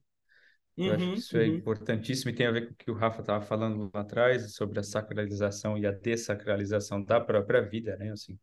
Eu 0.78 0.94
acho 0.94 0.98
que 0.98 1.10
Uhum, 1.10 1.14
isso 1.14 1.38
é 1.38 1.48
uhum. 1.48 1.56
importantíssimo 1.56 2.32
e 2.32 2.34
tem 2.36 2.48
a 2.48 2.52
ver 2.52 2.68
com 2.68 2.74
o 2.74 2.76
que 2.76 2.92
o 2.92 2.96
Rafa 2.96 3.22
estava 3.22 3.44
falando 3.46 3.90
lá 3.94 4.02
atrás 4.02 4.54
sobre 4.56 4.80
a 4.80 4.84
sacralização 4.84 5.78
e 5.78 5.86
a 5.86 5.92
dessacralização 5.92 7.04
da 7.04 7.20
própria 7.20 7.62
vida, 7.62 7.96
né? 7.98 8.12
Assim, 8.12 8.38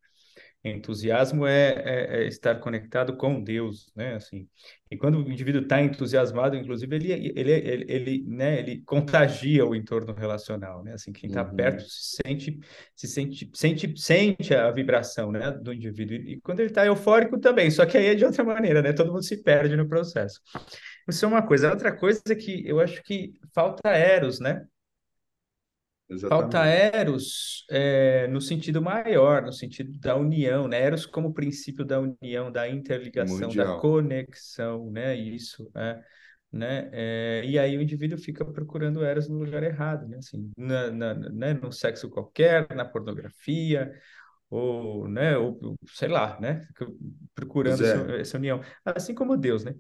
Entusiasmo 0.63 1.47
é, 1.47 1.71
é, 1.71 2.23
é, 2.23 2.27
estar 2.27 2.57
conectado 2.57 3.17
com 3.17 3.43
Deus, 3.43 3.91
né? 3.97 4.17
Assim, 4.17 4.47
e 4.91 4.97
quando 4.97 5.17
o 5.17 5.33
indivíduo 5.33 5.63
está 5.63 5.81
entusiasmado, 5.81 6.55
inclusive, 6.55 6.95
ele, 6.95 7.13
ele, 7.13 7.51
ele, 7.51 7.85
ele, 7.89 8.25
né, 8.27 8.59
ele 8.59 8.83
contagia 8.83 9.65
o 9.65 9.75
entorno 9.75 10.13
relacional, 10.13 10.85
né? 10.85 10.93
Assim, 10.93 11.13
quem 11.13 11.31
está 11.31 11.43
Uhum. 11.45 11.57
perto 11.57 11.83
se 11.89 12.17
sente, 12.23 12.59
se 12.95 13.07
sente, 13.07 13.51
sente, 13.55 13.95
sente 13.97 14.55
a 14.55 14.71
vibração, 14.71 15.33
né, 15.33 15.51
do 15.51 15.73
indivíduo. 15.73 16.17
E 16.17 16.39
quando 16.43 16.61
ele 16.61 16.69
está 16.69 16.85
eufórico 16.85 17.41
também, 17.41 17.71
só 17.71 17.87
que 17.87 17.97
aí 17.97 18.09
é 18.09 18.15
de 18.15 18.27
outra 18.27 18.45
maneira, 18.45 18.83
né? 18.83 18.93
Todo 18.93 19.13
mundo 19.13 19.25
se 19.25 19.43
perde 19.43 19.75
no 19.77 19.89
processo. 19.89 20.41
Isso 21.11 21.25
é 21.25 21.29
uma 21.29 21.47
coisa. 21.47 21.71
Outra 21.71 21.97
coisa 21.97 22.23
é 22.31 22.35
que 22.35 22.67
eu 22.67 22.81
acho 22.81 23.03
que 23.03 23.35
falta 23.55 23.91
eros, 23.91 24.41
né? 24.41 24.67
Falta 26.27 26.67
Exatamente. 26.67 26.97
eros 26.97 27.65
é, 27.71 28.27
no 28.29 28.41
sentido 28.41 28.83
maior, 28.83 29.43
no 29.43 29.53
sentido 29.53 29.97
da 29.99 30.17
união, 30.17 30.67
né? 30.67 30.81
Eros 30.81 31.07
como 31.07 31.33
princípio 31.33 31.85
da 31.85 32.01
união, 32.01 32.51
da 32.51 32.69
interligação, 32.69 33.55
da 33.55 33.67
Primordial. 33.67 33.77
conexão, 33.77 34.91
né? 34.91 35.15
Isso, 35.17 35.71
é, 35.77 36.01
né? 36.53 36.91
É, 36.93 37.43
e 37.45 37.59
aí 37.59 37.77
o 37.77 37.83
indivíduo 37.83 38.19
fica 38.19 38.45
procurando 38.45 39.05
eros 39.05 39.29
no 39.29 39.39
lugar 39.39 39.63
errado, 39.63 40.09
né? 40.09 40.19
Assim, 40.19 40.51
na, 40.57 40.91
na, 40.91 41.15
né? 41.15 41.55
No 41.55 41.71
sexo 41.73 42.11
qualquer, 42.11 42.75
na 42.75 42.85
pornografia, 42.85 43.93
ou, 44.51 45.09
né, 45.09 45.39
ou, 45.39 45.77
sei 45.87 46.09
lá, 46.09 46.39
né, 46.41 46.67
procurando 47.35 47.85
essa, 47.85 48.13
é, 48.13 48.21
essa 48.21 48.37
união, 48.37 48.61
assim 48.85 49.15
como 49.15 49.37
Deus, 49.37 49.65
né? 49.65 49.75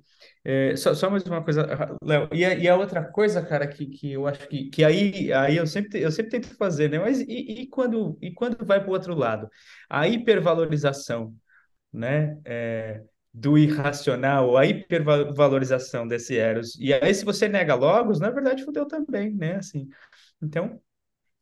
É, 0.44 0.76
só, 0.76 0.94
só 0.94 1.10
mais 1.10 1.24
uma 1.24 1.42
coisa, 1.42 1.66
Léo, 2.02 2.28
e, 2.32 2.38
e 2.40 2.68
a 2.68 2.76
outra 2.76 3.04
coisa, 3.04 3.42
cara, 3.42 3.66
que, 3.66 3.86
que 3.86 4.12
eu 4.12 4.26
acho 4.26 4.46
que, 4.48 4.70
que 4.70 4.84
aí, 4.84 5.32
aí 5.32 5.56
eu 5.56 5.66
sempre, 5.66 6.00
eu 6.00 6.12
sempre 6.12 6.30
tento 6.30 6.56
fazer, 6.56 6.88
né? 6.88 6.98
Mas 7.00 7.20
e, 7.20 7.62
e 7.62 7.66
quando, 7.68 8.16
e 8.22 8.32
quando 8.32 8.64
vai 8.64 8.80
para 8.80 8.88
o 8.88 8.92
outro 8.92 9.14
lado? 9.14 9.48
A 9.88 10.06
hipervalorização, 10.06 11.34
né? 11.92 12.38
É, 12.44 13.02
do 13.32 13.56
irracional, 13.56 14.56
a 14.56 14.66
hipervalorização 14.66 16.06
desse 16.06 16.36
Eros. 16.36 16.76
E 16.78 16.92
aí, 16.92 17.14
se 17.14 17.24
você 17.24 17.48
nega 17.48 17.74
Logos, 17.74 18.18
na 18.18 18.30
verdade, 18.30 18.64
fudeu 18.64 18.86
também, 18.86 19.32
né? 19.32 19.56
Assim, 19.56 19.88
então, 20.42 20.80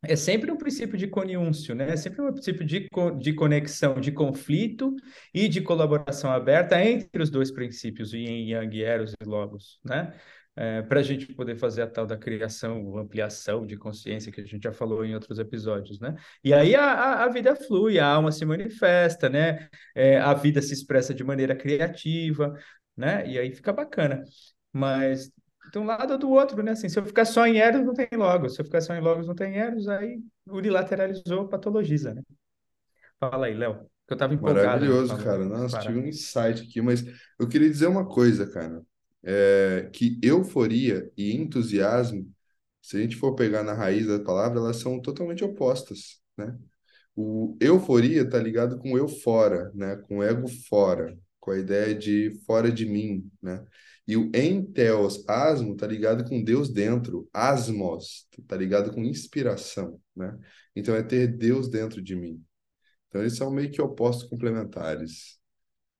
é 0.01 0.15
sempre 0.15 0.51
um 0.51 0.57
princípio 0.57 0.97
de 0.97 1.07
conúncio, 1.07 1.75
né? 1.75 1.91
É 1.91 1.97
sempre 1.97 2.21
um 2.21 2.31
princípio 2.31 2.65
de, 2.65 2.87
de 3.19 3.33
conexão, 3.33 3.99
de 3.99 4.11
conflito 4.11 4.95
e 5.33 5.47
de 5.47 5.61
colaboração 5.61 6.31
aberta 6.31 6.81
entre 6.83 7.21
os 7.21 7.29
dois 7.29 7.51
princípios, 7.51 8.13
Yin 8.13 8.49
Yang, 8.49 8.81
Eros 8.81 9.13
e 9.19 9.25
Logos, 9.25 9.79
né? 9.83 10.13
É, 10.55 10.81
para 10.81 10.99
a 10.99 11.03
gente 11.03 11.33
poder 11.33 11.55
fazer 11.55 11.81
a 11.83 11.87
tal 11.87 12.05
da 12.05 12.17
criação, 12.17 12.97
ampliação 12.97 13.65
de 13.65 13.77
consciência 13.77 14.31
que 14.31 14.41
a 14.41 14.45
gente 14.45 14.63
já 14.63 14.73
falou 14.73 15.05
em 15.05 15.13
outros 15.13 15.39
episódios, 15.39 15.99
né? 15.99 16.15
E 16.43 16.53
aí 16.53 16.75
a, 16.75 16.83
a, 16.83 17.23
a 17.25 17.29
vida 17.29 17.55
flui, 17.55 17.99
a 17.99 18.07
alma 18.07 18.31
se 18.31 18.45
manifesta, 18.45 19.29
né? 19.29 19.69
É, 19.95 20.17
a 20.17 20.33
vida 20.33 20.61
se 20.61 20.73
expressa 20.73 21.13
de 21.13 21.23
maneira 21.23 21.55
criativa, 21.55 22.53
né? 22.95 23.27
E 23.29 23.37
aí 23.39 23.51
fica 23.53 23.71
bacana. 23.73 24.23
Mas 24.71 25.31
de 25.71 25.79
um 25.79 25.85
lado 25.85 26.13
ou 26.13 26.17
do 26.17 26.29
outro, 26.29 26.61
né? 26.63 26.71
Assim, 26.71 26.89
se 26.89 26.97
eu 26.97 27.05
ficar 27.05 27.25
só 27.25 27.45
em 27.45 27.57
Eros, 27.57 27.85
não 27.85 27.93
tem 27.93 28.07
Logos. 28.13 28.55
Se 28.55 28.61
eu 28.61 28.65
ficar 28.65 28.81
só 28.81 28.93
em 28.93 29.01
Logos, 29.01 29.27
não 29.27 29.35
tem 29.35 29.57
Eros, 29.57 29.87
aí 29.87 30.19
unilateralizou, 30.47 31.47
patologiza, 31.47 32.13
né? 32.13 32.21
Fala 33.19 33.47
aí, 33.47 33.53
Léo, 33.53 33.85
que 34.07 34.13
eu 34.13 34.15
estava 34.15 34.33
empolgado 34.33 34.67
maravilhoso, 34.67 35.17
falando, 35.17 35.23
cara. 35.23 35.45
Nossa, 35.45 35.79
tive 35.79 35.99
um 35.99 36.07
insight 36.07 36.63
aqui, 36.63 36.81
mas 36.81 37.03
eu 37.39 37.47
queria 37.47 37.69
dizer 37.69 37.87
uma 37.87 38.05
coisa, 38.07 38.49
cara. 38.49 38.81
É, 39.21 39.89
que 39.93 40.17
euforia 40.23 41.11
e 41.17 41.35
entusiasmo, 41.35 42.25
se 42.81 42.97
a 42.97 43.01
gente 43.01 43.17
for 43.17 43.35
pegar 43.35 43.63
na 43.63 43.73
raiz 43.73 44.07
da 44.07 44.19
palavra, 44.19 44.59
elas 44.59 44.77
são 44.77 45.01
totalmente 45.01 45.43
opostas, 45.43 46.21
né? 46.37 46.57
O 47.15 47.57
euforia 47.59 48.27
tá 48.27 48.39
ligado 48.39 48.77
com 48.77 48.97
eu 48.97 49.07
fora, 49.07 49.69
né? 49.75 49.97
Com 49.97 50.23
ego 50.23 50.47
fora, 50.69 51.17
com 51.37 51.51
a 51.51 51.57
ideia 51.57 51.93
de 51.93 52.33
fora 52.45 52.71
de 52.71 52.85
mim, 52.85 53.29
né? 53.41 53.61
E 54.09 54.17
o 54.17 54.31
enteos, 54.35 55.23
asmo, 55.29 55.77
tá 55.77 55.87
ligado 55.87 56.25
com 56.29 56.43
Deus 56.43 56.69
dentro, 56.71 57.29
asmos, 57.33 58.27
tá 58.47 58.57
ligado 58.57 58.91
com 58.93 59.03
inspiração, 59.03 60.01
né? 60.15 60.37
Então 60.75 60.95
é 60.95 61.03
ter 61.03 61.27
Deus 61.27 61.69
dentro 61.69 62.01
de 62.01 62.15
mim. 62.15 62.43
Então 63.09 63.21
eles 63.21 63.37
são 63.37 63.51
meio 63.51 63.71
que 63.71 63.81
opostos 63.81 64.29
complementares. 64.29 65.39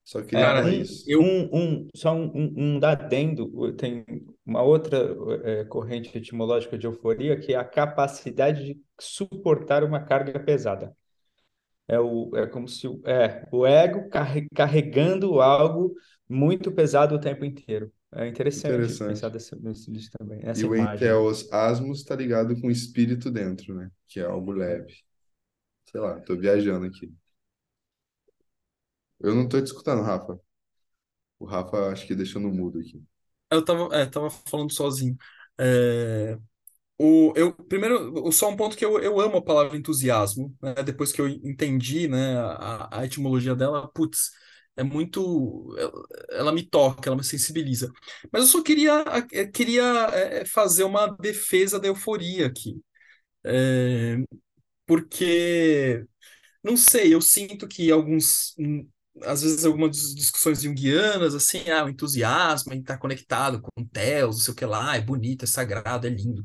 Só 0.05 0.21
queria 0.23 0.47
É, 0.47 0.63
um, 0.63 0.69
isso. 0.81 1.05
eu, 1.07 1.21
um, 1.21 1.49
um, 1.51 1.87
só 1.95 2.13
um, 2.13 2.25
um, 2.35 2.75
um 2.75 2.79
dadendo, 2.79 3.73
tem 3.75 4.05
uma 4.45 4.61
outra 4.61 4.97
é, 5.43 5.65
corrente 5.65 6.15
etimológica 6.15 6.77
de 6.77 6.85
euforia, 6.85 7.39
que 7.39 7.53
é 7.53 7.57
a 7.57 7.63
capacidade 7.65 8.63
de 8.63 8.81
suportar 8.99 9.83
uma 9.83 9.99
carga 10.03 10.39
pesada. 10.39 10.95
É, 11.87 11.99
o, 11.99 12.31
é 12.35 12.47
como 12.47 12.67
se 12.67 12.87
o, 12.87 13.01
é, 13.05 13.47
o 13.51 13.65
ego 13.65 14.09
carre, 14.09 14.47
carregando 14.55 15.41
algo 15.41 15.95
muito 16.29 16.71
pesado 16.71 17.15
o 17.15 17.19
tempo 17.21 17.45
inteiro. 17.45 17.91
É 18.11 18.27
interessante 18.27 18.95
pensar 19.03 19.29
Interessante. 19.29 19.29
desse, 19.29 19.55
nisso 19.55 19.91
nisso 19.91 20.11
também, 20.17 20.39
E 20.53 20.63
essa 20.63 20.65
o 20.65 20.75
imagem. 20.75 21.15
enteos, 21.15 21.51
asmos, 21.51 22.03
tá 22.03 22.15
ligado 22.15 22.59
com 22.59 22.69
espírito 22.71 23.31
dentro, 23.31 23.73
né? 23.75 23.89
Que 24.07 24.19
é 24.19 24.23
algo 24.25 24.51
leve. 24.51 24.93
Sei 25.85 26.01
lá, 26.01 26.19
tô 26.21 26.37
viajando 26.37 26.85
aqui. 26.87 27.13
Eu 29.19 29.33
não 29.33 29.47
tô 29.47 29.61
te 29.61 29.67
escutando, 29.67 30.01
Rafa. 30.03 30.37
O 31.39 31.45
Rafa 31.45 31.89
acho 31.91 32.07
que 32.07 32.15
deixou 32.15 32.41
no 32.41 32.49
mudo 32.53 32.79
aqui. 32.79 33.03
eu 33.51 33.63
tava, 33.63 33.95
é, 33.95 34.05
tava 34.05 34.29
falando 34.29 34.71
sozinho. 34.73 35.17
É, 35.59 36.37
o, 36.99 37.33
eu, 37.37 37.53
primeiro, 37.53 38.31
só 38.31 38.49
um 38.49 38.57
ponto 38.57 38.77
que 38.77 38.85
eu, 38.85 38.99
eu 39.01 39.19
amo 39.21 39.37
a 39.37 39.43
palavra 39.45 39.77
entusiasmo, 39.77 40.55
né? 40.61 40.75
Depois 40.83 41.11
que 41.11 41.21
eu 41.21 41.27
entendi, 41.29 42.07
né, 42.07 42.37
a, 42.39 42.99
a 43.01 43.05
etimologia 43.05 43.55
dela, 43.55 43.87
putz, 43.89 44.31
é 44.79 44.83
muito. 44.83 45.75
Ela, 45.77 45.91
ela 46.31 46.51
me 46.53 46.63
toca, 46.67 47.09
ela 47.09 47.17
me 47.17 47.23
sensibiliza. 47.23 47.91
Mas 48.31 48.43
eu 48.43 48.47
só 48.49 48.63
queria, 48.63 49.03
eu 49.31 49.51
queria 49.51 49.83
é, 50.13 50.45
fazer 50.45 50.83
uma 50.83 51.07
defesa 51.07 51.79
da 51.79 51.87
euforia 51.87 52.47
aqui. 52.47 52.81
É, 53.43 54.17
porque 54.85 56.05
Não 56.63 56.77
sei, 56.77 57.13
eu 57.13 57.21
sinto 57.21 57.67
que 57.67 57.91
alguns, 57.91 58.55
hum, 58.59 58.87
às 59.23 59.41
vezes 59.43 59.65
algumas 59.65 60.15
discussões 60.15 60.61
junguianas, 60.63 61.35
assim, 61.35 61.69
ah, 61.69 61.85
o 61.85 61.89
entusiasmo 61.89 62.73
em 62.73 62.79
estar 62.81 62.97
conectado 62.97 63.61
com 63.61 63.83
Deus, 63.91 64.37
não 64.37 64.43
sei 64.45 64.53
o 64.53 64.57
que 64.57 64.65
lá, 64.65 64.95
é 64.97 65.01
bonito, 65.01 65.43
é 65.45 65.47
sagrado, 65.47 66.07
é 66.07 66.09
lindo. 66.09 66.43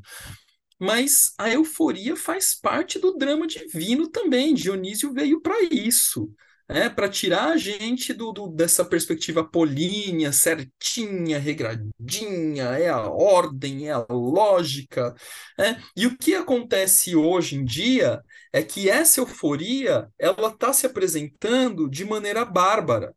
Mas 0.79 1.33
a 1.39 1.49
euforia 1.49 2.15
faz 2.15 2.53
parte 2.55 2.99
do 2.99 3.17
drama 3.17 3.47
divino 3.47 4.09
também. 4.09 4.53
Dionísio 4.53 5.13
veio 5.13 5.41
para 5.41 5.55
isso, 5.71 6.29
né? 6.69 6.89
Para 6.89 7.09
tirar 7.09 7.49
a 7.51 7.57
gente 7.57 8.13
do, 8.13 8.31
do- 8.31 8.47
dessa 8.49 8.83
perspectiva 8.85 9.41
apolínea, 9.41 10.31
certinha, 10.31 11.39
regradinha, 11.39 12.63
é 12.77 12.89
a 12.89 13.01
ordem, 13.09 13.87
é 13.87 13.91
a 13.91 14.05
lógica, 14.09 15.13
né? 15.57 15.81
E 15.95 16.07
o 16.07 16.17
que 16.17 16.35
acontece 16.35 17.15
hoje 17.15 17.55
em 17.55 17.65
dia 17.65 18.21
é 18.53 18.63
que 18.63 18.89
essa 18.89 19.19
euforia 19.21 20.09
ela 20.19 20.49
está 20.49 20.73
se 20.73 20.85
apresentando 20.85 21.89
de 21.89 22.05
maneira 22.05 22.43
bárbara 22.45 23.13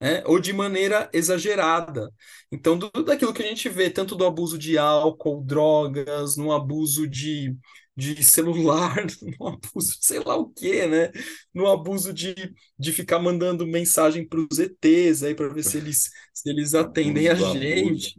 né? 0.00 0.22
Ou 0.26 0.38
de 0.40 0.52
maneira 0.52 1.08
exagerada. 1.12 2.10
Então, 2.50 2.78
tudo 2.78 3.04
daquilo 3.04 3.34
que 3.34 3.42
a 3.42 3.46
gente 3.46 3.68
vê, 3.68 3.90
tanto 3.90 4.14
do 4.16 4.24
abuso 4.26 4.58
de 4.58 4.78
álcool, 4.78 5.42
drogas, 5.44 6.36
no 6.36 6.52
abuso 6.52 7.06
de, 7.08 7.54
de 8.00 8.24
celular, 8.24 8.96
no 9.40 9.48
abuso 9.48 9.98
de 10.00 10.06
sei 10.06 10.20
lá 10.20 10.36
o 10.36 10.50
quê, 10.52 10.86
né? 10.86 11.10
No 11.54 11.66
abuso 11.68 12.12
de, 12.12 12.34
de 12.78 12.92
ficar 12.92 13.18
mandando 13.20 13.66
mensagem 13.66 14.26
para 14.28 14.40
os 14.50 14.58
ETs 14.58 15.22
aí 15.22 15.34
para 15.34 15.48
ver 15.48 15.62
se 15.64 15.78
eles, 15.78 16.10
se 16.34 16.50
eles 16.50 16.74
atendem 16.74 17.28
a 17.28 17.34
gente. 17.36 18.16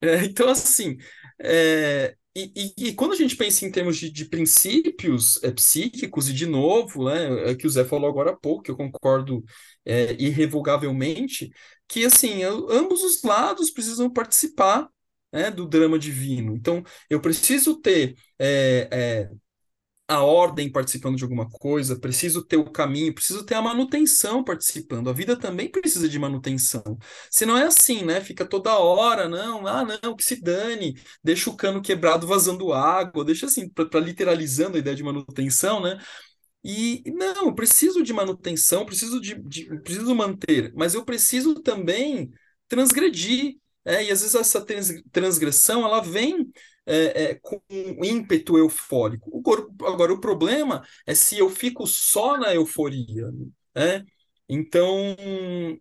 É, 0.00 0.24
então, 0.24 0.48
assim, 0.50 0.96
é, 1.40 2.14
e, 2.36 2.72
e- 2.78 2.88
e 2.88 2.94
quando 2.94 3.12
a 3.12 3.16
gente 3.16 3.36
pensa 3.36 3.64
em 3.64 3.70
termos 3.70 3.96
de, 3.96 4.10
de 4.10 4.26
princípios 4.26 5.42
é, 5.42 5.50
psíquicos, 5.50 6.28
e 6.28 6.32
de 6.34 6.46
novo, 6.46 7.04
né, 7.08 7.50
é 7.50 7.54
que 7.54 7.66
o 7.66 7.70
Zé 7.70 7.84
falou 7.84 8.08
agora 8.10 8.30
há 8.32 8.36
pouco, 8.36 8.62
que 8.62 8.70
eu 8.70 8.76
concordo 8.76 9.42
é, 9.84 10.12
irrevogavelmente, 10.22 11.50
que, 11.88 12.04
assim, 12.04 12.42
ambos 12.42 13.02
os 13.02 13.22
lados 13.22 13.70
precisam 13.70 14.10
participar, 14.12 14.88
né, 15.34 15.50
do 15.52 15.66
drama 15.66 15.98
divino. 15.98 16.56
Então, 16.56 16.84
eu 17.10 17.20
preciso 17.20 17.80
ter 17.80 18.16
é, 18.38 18.88
é, 18.92 19.30
a 20.06 20.22
ordem 20.22 20.70
participando 20.70 21.16
de 21.16 21.24
alguma 21.24 21.48
coisa, 21.48 21.98
preciso 21.98 22.44
ter 22.44 22.58
o 22.58 22.70
caminho, 22.70 23.14
preciso 23.14 23.44
ter 23.44 23.54
a 23.54 23.62
manutenção 23.62 24.44
participando. 24.44 25.08
A 25.08 25.14
vida 25.14 25.38
também 25.38 25.70
precisa 25.70 26.08
de 26.08 26.18
manutenção. 26.18 26.82
Se 27.30 27.46
não 27.46 27.56
é 27.56 27.64
assim, 27.66 28.04
né? 28.04 28.20
Fica 28.20 28.44
toda 28.44 28.76
hora, 28.78 29.28
não, 29.30 29.66
ah, 29.66 29.84
não, 30.02 30.14
que 30.14 30.22
se 30.24 30.36
dane, 30.42 30.94
deixa 31.22 31.48
o 31.50 31.56
cano 31.56 31.80
quebrado 31.82 32.26
vazando 32.26 32.72
água, 32.72 33.24
deixa 33.24 33.46
assim, 33.46 33.66
para 33.68 33.98
literalizando 34.00 34.76
a 34.76 34.80
ideia 34.80 34.94
de 34.96 35.02
manutenção, 35.02 35.80
né? 35.82 35.98
E 36.62 37.02
não, 37.14 37.46
eu 37.48 37.54
preciso 37.54 38.02
de 38.02 38.12
manutenção, 38.12 38.86
preciso 38.86 39.20
de, 39.20 39.34
de- 39.42 39.66
preciso 39.82 40.14
manter, 40.14 40.72
mas 40.74 40.94
eu 40.94 41.04
preciso 41.04 41.54
também 41.62 42.30
transgredir. 42.68 43.56
É, 43.84 44.04
e 44.04 44.10
às 44.10 44.20
vezes 44.22 44.34
essa 44.34 44.64
trans- 44.64 45.02
transgressão 45.12 45.84
ela 45.84 46.00
vem 46.00 46.50
é, 46.86 47.24
é, 47.32 47.34
com 47.36 47.60
um 47.70 48.04
ímpeto 48.04 48.58
eufórico. 48.58 49.30
O 49.32 49.42
cor- 49.42 49.70
agora, 49.84 50.12
o 50.12 50.20
problema 50.20 50.82
é 51.06 51.14
se 51.14 51.38
eu 51.38 51.48
fico 51.50 51.86
só 51.86 52.36
na 52.38 52.54
euforia. 52.54 53.30
né? 53.74 54.04
Então, 54.48 55.16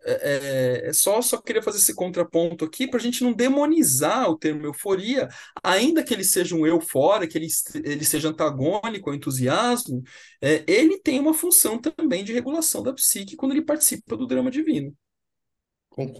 é, 0.06 0.86
é, 0.86 0.90
é 0.90 0.94
só, 0.94 1.22
só 1.22 1.42
queria 1.42 1.62
fazer 1.62 1.80
esse 1.80 1.94
contraponto 1.94 2.64
aqui 2.66 2.88
para 2.88 2.98
a 3.00 3.02
gente 3.04 3.24
não 3.24 3.34
demonizar 3.34 4.30
o 4.30 4.38
termo 4.38 4.66
euforia, 4.66 5.28
ainda 5.64 6.04
que 6.04 6.14
ele 6.14 6.24
seja 6.24 6.56
um 6.56 6.66
eufória, 6.66 7.28
que 7.28 7.38
ele, 7.38 7.48
ele 7.84 8.06
seja 8.06 8.30
antagônico 8.30 9.10
ao 9.10 9.16
entusiasmo, 9.16 10.02
é, 10.42 10.64
ele 10.68 11.00
tem 11.02 11.20
uma 11.20 11.34
função 11.34 11.78
também 11.80 12.24
de 12.24 12.32
regulação 12.34 12.82
da 12.84 12.94
psique 12.94 13.36
quando 13.36 13.52
ele 13.52 13.66
participa 13.66 14.16
do 14.16 14.26
drama 14.26 14.50
divino. 14.50 14.96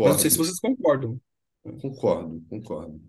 Mas 0.02 0.14
não 0.14 0.20
sei 0.20 0.30
se 0.30 0.38
Concordo, 0.38 0.38
vocês 0.38 0.60
concordam. 0.60 1.20
Concordo, 1.82 2.42
concordo. 2.50 3.02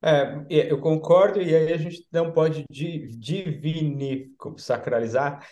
É, 0.00 0.46
eu 0.72 0.80
concordo, 0.80 1.42
e 1.42 1.54
aí 1.54 1.72
a 1.72 1.76
gente 1.76 2.06
não 2.12 2.32
pode 2.32 2.64
di- 2.70 3.08
divinir, 3.18 4.30
sacralizar, 4.56 5.44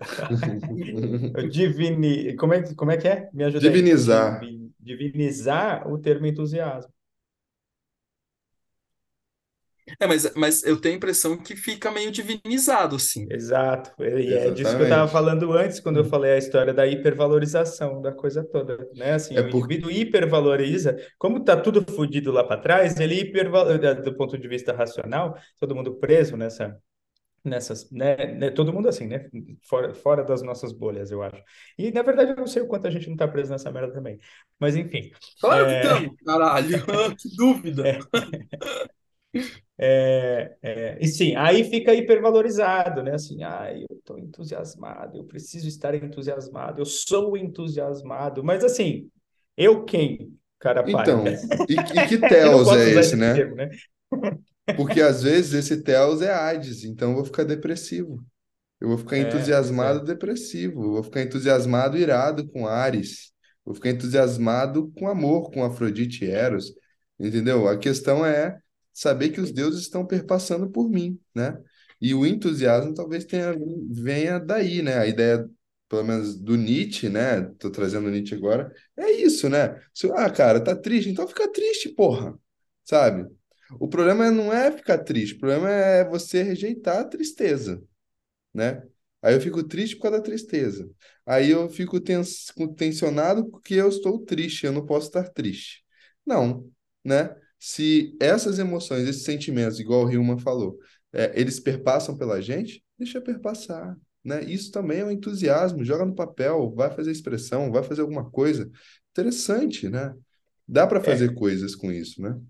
divini, 1.50 2.34
como 2.36 2.54
é, 2.54 2.62
que- 2.62 2.74
como 2.74 2.90
é 2.90 2.96
que 2.96 3.08
é? 3.08 3.28
Me 3.32 3.44
ajuda 3.44 3.70
aí. 3.70 3.74
Divinizar. 3.74 4.40
Divi- 4.40 4.72
divinizar 4.80 5.88
o 5.88 5.98
termo 5.98 6.26
entusiasmo. 6.26 6.92
É, 10.00 10.06
mas, 10.06 10.32
mas 10.34 10.62
eu 10.64 10.80
tenho 10.80 10.94
a 10.94 10.96
impressão 10.98 11.36
que 11.36 11.56
fica 11.56 11.90
meio 11.90 12.10
divinizado, 12.10 12.96
assim. 12.96 13.26
Exato, 13.28 13.90
e 14.04 14.34
é 14.34 14.50
disso 14.50 14.76
que 14.76 14.82
eu 14.82 14.84
estava 14.84 15.08
falando 15.08 15.52
antes, 15.52 15.80
quando 15.80 15.96
eu 15.98 16.04
falei 16.04 16.32
a 16.32 16.38
história 16.38 16.74
da 16.74 16.86
hipervalorização 16.86 18.02
da 18.02 18.12
coisa 18.12 18.44
toda, 18.44 18.76
né? 18.94 19.12
Assim, 19.14 19.36
É 19.36 19.40
o 19.40 19.48
porque 19.48 19.78
indivíduo 19.78 19.90
hipervaloriza, 19.90 20.96
como 21.18 21.42
tá 21.42 21.56
tudo 21.56 21.82
fodido 21.94 22.30
lá 22.30 22.44
para 22.44 22.60
trás, 22.60 22.98
ele 23.00 23.14
hipervaloriza, 23.20 23.94
do 23.94 24.14
ponto 24.14 24.36
de 24.36 24.46
vista 24.48 24.72
racional, 24.74 25.34
todo 25.58 25.74
mundo 25.74 25.94
preso 25.94 26.36
nessa, 26.36 26.76
nessas, 27.44 27.90
né, 27.90 28.16
né, 28.34 28.50
todo 28.50 28.72
mundo 28.72 28.88
assim, 28.88 29.06
né? 29.06 29.28
Fora, 29.68 29.94
fora 29.94 30.24
das 30.24 30.42
nossas 30.42 30.72
bolhas, 30.72 31.10
eu 31.10 31.22
acho. 31.22 31.42
E 31.78 31.92
na 31.92 32.02
verdade 32.02 32.32
eu 32.32 32.36
não 32.36 32.46
sei 32.46 32.62
o 32.62 32.68
quanto 32.68 32.86
a 32.86 32.90
gente 32.90 33.08
não 33.10 33.16
tá 33.16 33.28
preso 33.28 33.50
nessa 33.52 33.72
merda 33.72 33.92
também, 33.94 34.18
mas 34.60 34.76
enfim. 34.76 35.10
Claro 35.40 35.66
que 35.66 35.72
É, 35.72 35.74
estamos, 35.74 36.16
caralho, 36.24 36.68
que 37.18 37.28
dúvida. 37.36 37.84
é, 37.88 37.98
É, 39.78 40.56
é, 40.62 40.98
e 41.00 41.08
sim, 41.08 41.34
aí 41.36 41.64
fica 41.64 41.94
hipervalorizado, 41.94 43.02
né? 43.02 43.14
Assim, 43.14 43.42
ah, 43.42 43.72
eu 43.74 43.86
estou 43.98 44.18
entusiasmado, 44.18 45.16
eu 45.18 45.24
preciso 45.24 45.66
estar 45.66 45.94
entusiasmado, 45.94 46.80
eu 46.80 46.84
sou 46.86 47.36
entusiasmado, 47.36 48.44
mas 48.44 48.62
assim, 48.64 49.10
eu 49.56 49.84
quem, 49.84 50.38
cara? 50.58 50.84
Então, 50.86 51.44
e, 51.68 51.74
e 51.98 52.06
que 52.06 52.18
Eu 52.44 52.62
posso 52.64 52.74
é 52.76 52.90
esse, 52.90 53.16
esse 53.16 53.16
né? 53.16 53.34
termo, 53.34 53.56
né? 53.56 53.70
Porque 54.74 55.00
às 55.00 55.22
vezes 55.22 55.52
esse 55.54 55.82
Theos 55.82 56.22
é 56.22 56.32
Hades, 56.32 56.84
então 56.84 57.10
eu 57.10 57.16
vou 57.16 57.24
ficar 57.24 57.44
depressivo. 57.44 58.24
Eu 58.80 58.88
vou 58.90 58.98
ficar 58.98 59.18
É, 59.18 59.20
entusiasmado 59.20 60.00
é. 60.00 60.04
depressivo. 60.06 60.84
Eu 60.84 60.92
vou 60.94 61.04
ficar 61.04 61.22
entusiasmado 61.22 61.98
irado 61.98 62.48
com 62.50 62.68
Ares. 62.68 63.32
Vou 63.64 63.74
ficar 63.74 63.90
entusiasmado 63.90 64.92
com 64.98 65.08
amor, 65.08 65.50
com 65.52 65.64
Afrodite 65.64 66.24
e 66.26 66.30
Eros. 66.30 66.74
Entendeu? 67.20 67.68
A 67.68 67.78
questão 67.78 68.26
é 68.26 68.60
saber 68.92 69.30
que 69.30 69.40
os 69.40 69.52
deuses 69.52 69.82
estão 69.82 70.06
perpassando 70.06 70.70
por 70.70 70.88
mim, 70.88 71.18
né? 71.34 71.58
E 72.00 72.14
o 72.14 72.26
entusiasmo 72.26 72.94
talvez 72.94 73.24
tenha, 73.24 73.54
venha 73.90 74.38
daí, 74.38 74.82
né? 74.82 74.98
A 74.98 75.06
ideia, 75.06 75.48
pelo 75.88 76.04
menos 76.04 76.36
do 76.36 76.56
Nietzsche, 76.56 77.08
né? 77.08 77.42
Tô 77.58 77.70
trazendo 77.70 78.08
o 78.08 78.10
Nietzsche 78.10 78.34
agora. 78.34 78.72
É 78.96 79.10
isso, 79.12 79.48
né? 79.48 79.80
Se, 79.94 80.10
ah, 80.12 80.30
cara, 80.30 80.60
tá 80.62 80.74
triste, 80.76 81.10
então 81.10 81.26
fica 81.28 81.50
triste, 81.52 81.88
porra. 81.90 82.38
Sabe? 82.84 83.26
O 83.80 83.88
problema 83.88 84.30
não 84.30 84.52
é 84.52 84.70
ficar 84.72 84.98
triste, 84.98 85.34
o 85.36 85.38
problema 85.38 85.70
é 85.70 86.04
você 86.08 86.42
rejeitar 86.42 86.98
a 86.98 87.04
tristeza 87.04 87.82
né? 88.52 88.82
Aí 89.20 89.34
eu 89.34 89.40
fico 89.40 89.62
triste 89.62 89.96
por 89.96 90.02
causa 90.02 90.18
da 90.18 90.24
tristeza. 90.24 90.90
Aí 91.24 91.50
eu 91.50 91.68
fico 91.68 92.00
tens, 92.00 92.46
tensionado 92.76 93.48
porque 93.50 93.74
eu 93.74 93.88
estou 93.88 94.18
triste, 94.24 94.66
eu 94.66 94.72
não 94.72 94.84
posso 94.84 95.06
estar 95.08 95.28
triste. 95.30 95.84
Não, 96.26 96.68
né? 97.04 97.34
Se 97.64 98.16
essas 98.20 98.58
emoções, 98.58 99.08
esses 99.08 99.24
sentimentos, 99.24 99.78
igual 99.78 100.04
o 100.04 100.10
Hillman 100.12 100.38
falou, 100.38 100.78
é, 101.12 101.32
eles 101.40 101.60
perpassam 101.60 102.16
pela 102.16 102.40
gente, 102.40 102.82
deixa 102.98 103.20
perpassar, 103.20 103.96
né? 104.24 104.42
Isso 104.44 104.70
também 104.72 105.00
é 105.00 105.04
um 105.04 105.10
entusiasmo, 105.10 105.84
joga 105.84 106.04
no 106.04 106.14
papel, 106.14 106.72
vai 106.74 106.90
fazer 106.90 107.10
expressão, 107.12 107.70
vai 107.70 107.82
fazer 107.84 108.00
alguma 108.02 108.28
coisa. 108.30 108.70
Interessante, 109.12 109.88
né? 109.88 110.14
Dá 110.66 110.86
para 110.86 111.00
fazer 111.02 111.34
É, 111.34 111.34
coisas 111.34 111.74
com 111.76 111.92
isso, 111.92 112.20
né? 112.22 112.40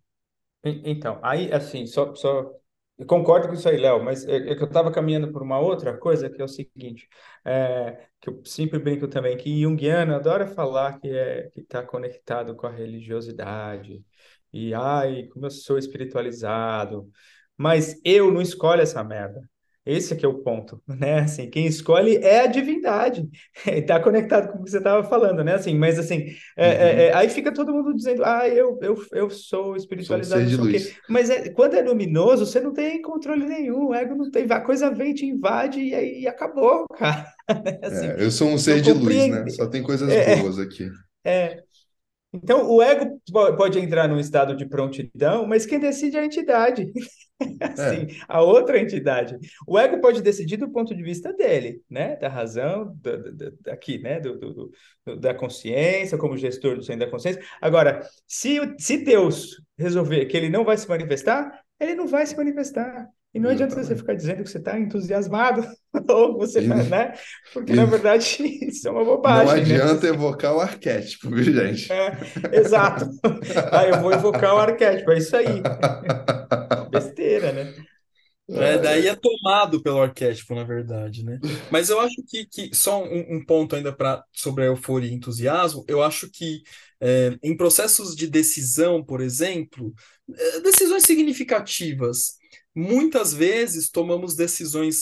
en- 0.64 0.82
então, 0.84 1.18
aí, 1.22 1.52
assim, 1.52 1.86
só, 1.86 2.14
só, 2.14 2.52
eu 2.98 3.06
concordo 3.06 3.48
com 3.48 3.54
isso 3.54 3.68
aí, 3.68 3.76
Léo, 3.78 4.02
mas 4.04 4.24
é, 4.26 4.36
é 4.52 4.54
que 4.56 4.62
eu 4.62 4.66
estava 4.68 4.92
caminhando 4.92 5.32
por 5.32 5.42
uma 5.42 5.58
outra 5.58 5.96
coisa, 5.98 6.30
que 6.30 6.40
é 6.40 6.44
o 6.44 6.48
seguinte, 6.48 7.08
é, 7.44 8.06
que 8.20 8.28
eu 8.30 8.42
sempre 8.44 8.78
brinco 8.78 9.08
também, 9.08 9.36
que 9.36 9.60
Jungiano 9.62 10.14
adora 10.14 10.46
falar 10.46 10.98
que 11.00 11.08
é, 11.08 11.50
que 11.50 11.60
está 11.60 11.82
conectado 11.84 12.54
com 12.56 12.66
a 12.66 12.70
religiosidade, 12.70 14.04
e, 14.52 14.74
ai, 14.74 15.24
como 15.32 15.46
eu 15.46 15.50
sou 15.50 15.78
espiritualizado, 15.78 17.08
mas 17.56 18.00
eu 18.04 18.30
não 18.32 18.40
escolho 18.42 18.82
essa 18.82 19.02
merda. 19.04 19.40
Esse 19.84 20.14
aqui 20.14 20.24
é 20.24 20.28
o 20.28 20.38
ponto, 20.42 20.80
né? 20.86 21.20
Assim, 21.20 21.50
quem 21.50 21.66
escolhe 21.66 22.16
é 22.18 22.40
a 22.40 22.46
divindade. 22.46 23.28
Está 23.66 23.98
conectado 24.00 24.52
com 24.52 24.58
o 24.60 24.64
que 24.64 24.70
você 24.70 24.78
estava 24.78 25.02
falando, 25.08 25.42
né? 25.42 25.54
Assim, 25.54 25.74
mas 25.76 25.98
assim, 25.98 26.26
é, 26.56 26.68
é, 26.68 27.04
Uhum. 27.04 27.08
é, 27.08 27.14
aí 27.14 27.28
fica 27.28 27.52
todo 27.52 27.72
mundo 27.72 27.92
dizendo, 27.94 28.24
ah, 28.24 28.48
eu, 28.48 28.78
eu, 28.80 29.04
eu 29.12 29.28
sou 29.30 29.74
Sou 29.98 30.18
um 30.18 30.20
espiritualizado, 30.20 30.66
quê. 30.68 30.80
luz. 30.80 31.00
Mas 31.08 31.30
é, 31.30 31.50
quando 31.50 31.74
é 31.74 31.82
luminoso, 31.82 32.46
você 32.46 32.60
não 32.60 32.72
tem 32.72 33.02
controle 33.02 33.44
nenhum, 33.44 33.88
o 33.88 33.94
ego 33.94 34.14
não 34.14 34.30
tem, 34.30 34.46
a 34.50 34.60
coisa 34.60 34.90
vem, 34.90 35.14
te 35.14 35.26
invade 35.26 35.80
e 35.80 35.94
aí 35.94 36.26
acabou, 36.28 36.86
cara. 36.96 37.26
Assim, 37.82 38.16
É, 38.16 38.24
eu 38.24 38.30
sou 38.30 38.48
um 38.48 38.58
ser 38.58 38.80
de 38.80 38.92
luz, 38.92 39.26
né? 39.26 39.48
Só 39.48 39.66
tem 39.68 39.82
coisas 39.82 40.16
É, 40.16 40.16
boas 40.16 40.58
aqui. 40.58 40.88
é, 41.24 41.64
então, 42.32 42.70
o 42.70 42.82
ego 42.82 43.20
po- 43.32 43.56
pode 43.56 43.78
entrar 43.78 44.08
num 44.08 44.18
estado 44.18 44.56
de 44.56 44.66
prontidão, 44.66 45.46
mas 45.46 45.66
quem 45.66 45.78
decide 45.78 46.16
é 46.16 46.20
a 46.20 46.24
entidade. 46.24 46.90
Assim, 47.60 48.06
É, 48.18 48.24
a 48.28 48.40
outra 48.42 48.78
entidade. 48.78 49.36
O 49.66 49.78
ego 49.78 50.00
pode 50.00 50.22
decidir 50.22 50.56
do 50.56 50.70
ponto 50.70 50.94
de 50.94 51.02
vista 51.02 51.32
dele, 51.32 51.82
né? 51.90 52.16
Da 52.16 52.28
razão, 52.28 52.96
da, 53.00 53.16
da- 53.16 53.30
da- 53.30 53.52
daqui, 53.62 53.98
né? 53.98 54.20
Do, 54.20 54.38
do- 54.38 54.70
do- 55.06 55.16
da 55.20 55.34
consciência, 55.34 56.18
como 56.18 56.36
gestor 56.36 56.76
do 56.76 56.82
centro 56.84 57.06
da 57.06 57.10
consciência. 57.10 57.42
Agora, 57.60 58.06
se, 58.26 58.58
se 58.78 58.98
Deus 59.04 59.60
resolver 59.78 60.26
que 60.26 60.36
ele 60.36 60.48
não 60.48 60.64
vai 60.64 60.76
se 60.76 60.88
manifestar, 60.88 61.60
ele 61.80 61.94
não 61.94 62.06
vai 62.06 62.26
se 62.26 62.36
manifestar. 62.36 63.08
E 63.34 63.40
não 63.40 63.50
adianta 63.50 63.74
você 63.74 63.96
ficar 63.96 64.14
dizendo 64.14 64.42
que 64.42 64.50
você 64.50 64.58
está 64.58 64.78
entusiasmado, 64.78 65.66
ou 66.08 66.38
você 66.38 66.60
E, 66.60 66.68
tá, 66.68 66.76
né? 66.84 67.14
Porque, 67.52 67.72
na 67.72 67.86
verdade, 67.86 68.42
isso 68.68 68.86
é 68.86 68.90
uma 68.90 69.00
não 69.00 69.06
bobagem, 69.16 69.66
né? 69.66 69.76
adianta 69.76 70.06
evocar 70.06 70.54
o 70.54 70.60
arquétipo, 70.60 71.30
viu, 71.30 71.44
gente? 71.44 71.90
É, 71.92 72.12
exato. 72.52 73.06
Ah, 73.72 73.86
eu 73.86 74.00
vou 74.00 74.12
evocar 74.12 74.54
o 74.54 74.58
arquétipo, 74.58 75.10
é 75.12 75.18
isso 75.18 75.36
aí. 75.36 75.62
Uma 76.70 76.88
besteira, 76.90 77.52
né? 77.52 77.72
É, 78.50 78.76
daí 78.76 79.08
Ai, 79.08 79.08
é 79.08 79.16
tomado 79.16 79.82
pelo 79.82 80.02
arquétipo, 80.02 80.54
na 80.54 80.64
verdade, 80.64 81.24
né? 81.24 81.38
Mas 81.70 81.88
eu 81.88 81.98
acho 82.00 82.16
que, 82.28 82.44
que 82.44 82.74
só 82.74 83.02
um, 83.02 83.36
um 83.36 83.44
ponto 83.44 83.74
ainda 83.74 83.92
para 83.92 84.22
sobre 84.32 84.64
a 84.64 84.66
euforia 84.66 85.10
e 85.10 85.14
entusiasmo, 85.14 85.84
eu 85.88 86.02
acho 86.02 86.30
que 86.30 86.62
é, 87.00 87.36
em 87.42 87.56
processos 87.56 88.14
de 88.14 88.26
decisão, 88.26 89.02
por 89.02 89.20
exemplo, 89.20 89.94
é, 90.36 90.60
decisões 90.60 91.04
significativas, 91.04 92.36
muitas 92.74 93.32
vezes 93.32 93.90
tomamos 93.90 94.34
decisões 94.34 94.96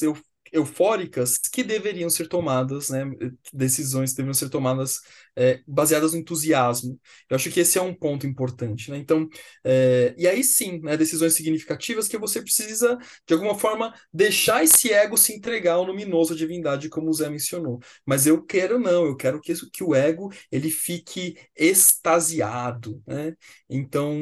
eufóricas 0.53 1.39
que 1.39 1.63
deveriam 1.63 2.11
ser 2.11 2.29
tomadas, 2.29 2.91
né? 2.91 3.05
Decisões 3.53 4.11
que 4.11 4.17
deveriam 4.17 4.35
ser 4.35 4.49
tomadas 4.49 5.01
é, 5.37 5.61
baseadas 5.67 6.13
no 6.13 6.19
entusiasmo. 6.19 6.99
Eu 7.29 7.37
acho 7.37 7.51
que 7.51 7.61
esse 7.61 7.79
é 7.79 7.83
um 7.83 7.95
ponto 7.95 8.27
importante, 8.27 8.91
né? 8.91 8.99
Então, 8.99 9.29
é, 9.65 10.15
e 10.19 10.27
aí 10.27 10.43
sim, 10.45 10.81
né, 10.81 10.97
decisões 10.97 11.35
significativas 11.35 12.09
que 12.09 12.19
você 12.19 12.43
precisa 12.43 12.99
de 13.27 13.35
alguma 13.35 13.59
forma, 13.59 13.95
deixar 14.13 14.65
esse 14.65 14.93
ego 14.93 15.17
se 15.17 15.33
entregar 15.35 15.75
ao 15.75 15.85
luminoso 15.85 16.35
divindade, 16.37 16.89
como 16.89 17.09
o 17.09 17.13
Zé 17.13 17.29
mencionou. 17.29 17.79
Mas 18.05 18.27
eu 18.27 18.43
quero 18.43 18.79
não, 18.79 19.07
eu 19.07 19.17
quero 19.17 19.41
que, 19.41 19.55
que 19.71 19.85
o 19.85 19.95
ego 19.95 20.33
ele 20.51 20.71
fique 20.71 21.37
extasiado, 21.57 23.03
né? 23.07 23.35
Então, 23.69 24.15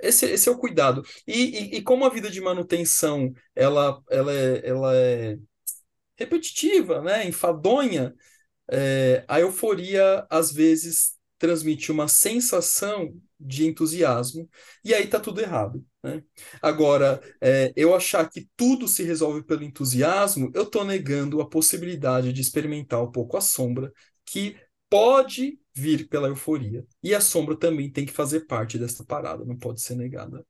esse, 0.00 0.26
esse 0.26 0.48
é 0.48 0.52
o 0.52 0.58
cuidado. 0.58 1.02
E, 1.26 1.74
e, 1.74 1.76
e 1.76 1.82
como 1.82 2.04
a 2.04 2.10
vida 2.10 2.30
de 2.30 2.40
manutenção, 2.40 3.32
ela, 3.54 4.00
ela 4.10 4.32
é, 4.32 4.68
ela 4.68 4.94
é 4.96 5.38
repetitiva, 6.18 7.02
né? 7.02 7.26
Enfadonha, 7.26 8.14
é, 8.70 9.24
a 9.28 9.40
euforia 9.40 10.26
às 10.30 10.52
vezes 10.52 11.14
transmite 11.38 11.92
uma 11.92 12.08
sensação 12.08 13.14
de 13.40 13.66
entusiasmo, 13.66 14.48
e 14.84 14.94
aí 14.94 15.06
tá 15.06 15.20
tudo 15.20 15.40
errado, 15.40 15.84
né? 16.02 16.22
Agora, 16.62 17.20
é, 17.40 17.72
eu 17.76 17.94
achar 17.94 18.28
que 18.30 18.48
tudo 18.56 18.88
se 18.88 19.02
resolve 19.04 19.42
pelo 19.44 19.62
entusiasmo, 19.64 20.50
eu 20.54 20.66
tô 20.66 20.84
negando 20.84 21.40
a 21.40 21.48
possibilidade 21.48 22.32
de 22.32 22.40
experimentar 22.40 23.02
um 23.02 23.10
pouco 23.12 23.36
a 23.36 23.40
sombra, 23.40 23.92
que 24.26 24.56
pode 24.90 25.58
vir 25.74 26.08
pela 26.08 26.28
euforia. 26.28 26.84
E 27.02 27.14
a 27.14 27.20
sombra 27.20 27.56
também 27.56 27.90
tem 27.92 28.06
que 28.06 28.12
fazer 28.12 28.40
parte 28.46 28.78
dessa 28.78 29.04
parada, 29.04 29.44
não 29.44 29.56
pode 29.56 29.80
ser 29.82 29.94
negada. 29.96 30.44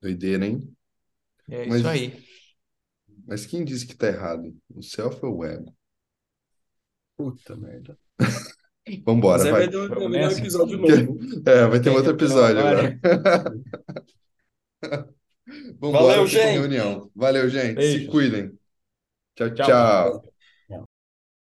doideira, 0.00 0.44
hein? 0.46 0.76
É 1.48 1.66
isso 1.68 1.86
Mas, 1.86 1.88
aí. 1.88 2.31
Mas 3.26 3.46
quem 3.46 3.64
disse 3.64 3.86
que 3.86 3.96
tá 3.96 4.08
errado? 4.08 4.54
O 4.74 4.82
self 4.82 5.24
ou 5.24 5.38
o 5.38 5.44
ego? 5.44 5.74
Puta 7.16 7.56
merda. 7.56 7.98
Vambora, 9.06 9.42
Mas 9.44 9.50
vai. 9.50 9.68
vai 9.68 9.68
virar 9.68 10.00
um 10.00 10.38
episódio 10.38 10.78
novo. 10.78 11.18
É, 11.46 11.66
vai 11.66 11.80
ter 11.80 11.90
outro 11.90 12.12
episódio 12.12 12.58
agora? 12.60 12.98
Vambora 15.80 16.16
Valeu, 16.16 16.26
gente. 16.26 16.52
reunião. 16.52 17.10
Valeu, 17.14 17.48
gente. 17.48 17.82
Se 17.86 17.98
Beijos. 17.98 18.00
cuidem. 18.00 18.58
Tchau, 19.34 19.50
Tchau. 19.54 19.66
tchau. 19.66 20.31